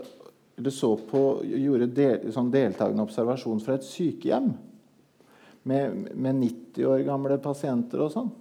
[0.57, 4.49] eller så på, gjorde del, sånn deltakende observasjon fra et sykehjem
[5.66, 8.32] med, med 90 år gamle pasienter og sånn.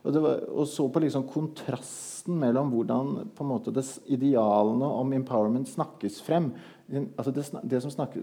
[0.00, 5.12] Og, var, og, så på liksom kontrasten mellom hvordan på en måte det, idealene om
[5.16, 6.50] empowerment snakkes frem.
[6.90, 8.22] Altså det, det, som snakker,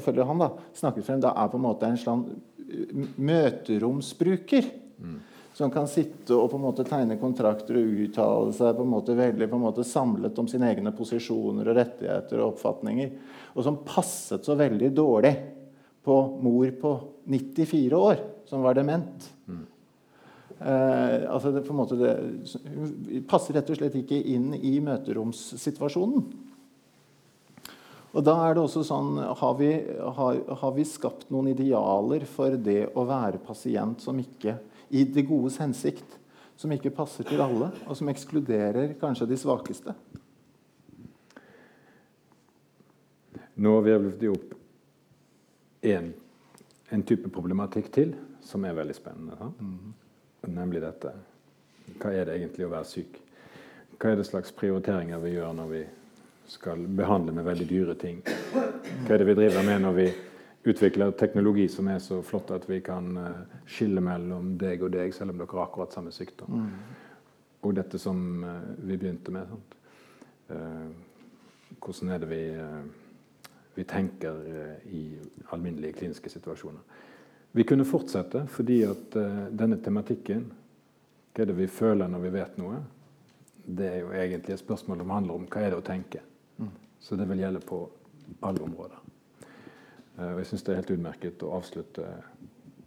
[0.00, 4.70] ifølge han da, snakkes frem, da er på en måte en slags møteromsbruker.
[4.98, 5.18] Mm.
[5.58, 9.16] Som kan sitte og på en måte tegne kontrakter og uttale seg på en måte
[9.18, 13.14] veldig på en måte samlet om sine egne posisjoner og rettigheter og oppfatninger.
[13.56, 15.34] Og som passet så veldig dårlig
[16.08, 16.94] på mor på
[17.28, 19.28] 94 år som var dement.
[19.46, 19.66] Mm.
[20.58, 21.62] Eh, altså det,
[22.00, 26.24] det, passer rett og slett ikke inn i møteromssituasjonen.
[28.16, 29.70] Og da er det også sånn har vi,
[30.16, 34.56] har, har vi, skapt noen idealer for det å være pasient som ikke
[34.88, 36.16] i det godes hensikt,
[36.58, 39.94] som ikke passer til alle, og som ekskluderer kanskje de svakeste?
[43.58, 44.57] Nå har vi virvlet opp
[45.80, 46.12] en,
[46.88, 49.50] en, type problematikk til som er veldig spennende.
[49.60, 49.94] Mm.
[50.54, 51.12] Nemlig dette.
[51.98, 53.18] Hva er det egentlig å være syk?
[53.98, 55.82] Hva er det slags prioriteringer vi gjør når vi
[56.48, 58.22] skal behandle med veldig dyre ting?
[58.54, 60.06] Hva er det vi driver med når vi
[60.68, 65.14] utvikler teknologi som er så flott at vi kan uh, skille mellom deg og deg,
[65.16, 66.62] selv om dere har akkurat samme sykdom?
[66.62, 67.04] Mm.
[67.66, 69.50] Og dette som uh, vi begynte med.
[69.50, 69.74] Sant?
[70.48, 72.44] hvordan er det vi
[73.78, 75.18] vi tenker eh, i
[75.54, 76.80] alminnelige kliniske situasjoner.
[77.52, 80.48] Vi kunne fortsette fordi at uh, denne tematikken,
[81.30, 82.80] hva er det vi føler når vi vet noe,
[83.78, 86.24] det er jo egentlig et spørsmål som handler om hva er det å tenke.
[86.58, 86.74] Mm.
[86.98, 87.80] Så det vil gjelde på
[88.50, 89.00] alle områder.
[90.18, 92.10] Uh, og jeg syns det er helt utmerket å avslutte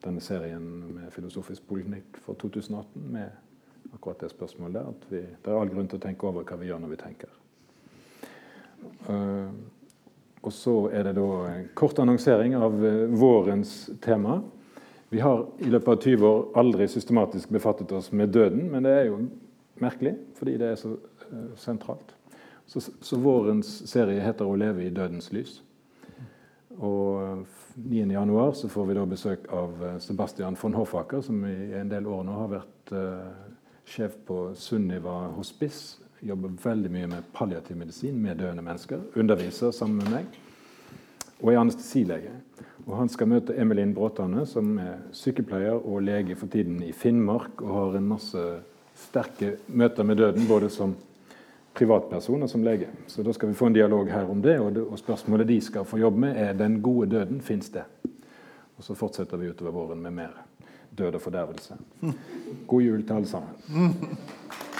[0.04, 0.70] denne serien
[1.00, 4.92] med Filosofisk poliklinikk for 2018 med akkurat det spørsmålet.
[4.92, 7.06] At vi, det er all grunn til å tenke over hva vi gjør når vi
[7.08, 7.38] tenker.
[9.08, 9.80] Uh,
[10.42, 14.42] og så er det da en kort annonsering av eh, vårens tema.
[15.10, 18.96] Vi har i løpet av 20 år aldri systematisk befattet oss med døden, men det
[18.96, 19.20] er jo
[19.82, 22.16] merkelig fordi det er så uh, sentralt.
[22.66, 25.60] Så, så, vårens serie heter 'Å leve i dødens lys'.
[26.80, 27.44] Og
[27.76, 32.08] 9.1 så får vi da besøk av eh, Sebastian von Hoffaker, som i en del
[32.08, 32.94] år nå har vært
[33.86, 39.02] sjef på Sunniva hospice jobber veldig mye med palliativ medisin med døende mennesker.
[39.16, 40.40] Underviser sammen med meg.
[41.42, 42.32] og er anestesilege.
[42.86, 47.62] Og han skal møte Emelin Bråtane, som er sykepleier og lege for tiden i Finnmark,
[47.62, 48.44] og har en masse
[48.96, 50.94] sterke møter med døden, både som
[51.74, 52.92] privatperson og som lege.
[53.08, 55.98] Så da skal vi få en dialog her om det, og spørsmålet de skal få
[55.98, 57.88] jobbe med, er den gode døden, fins det?
[58.78, 60.38] Og så fortsetter vi utover våren med mer
[60.98, 61.78] død og fordervelse.
[62.68, 63.96] God jul til alle sammen.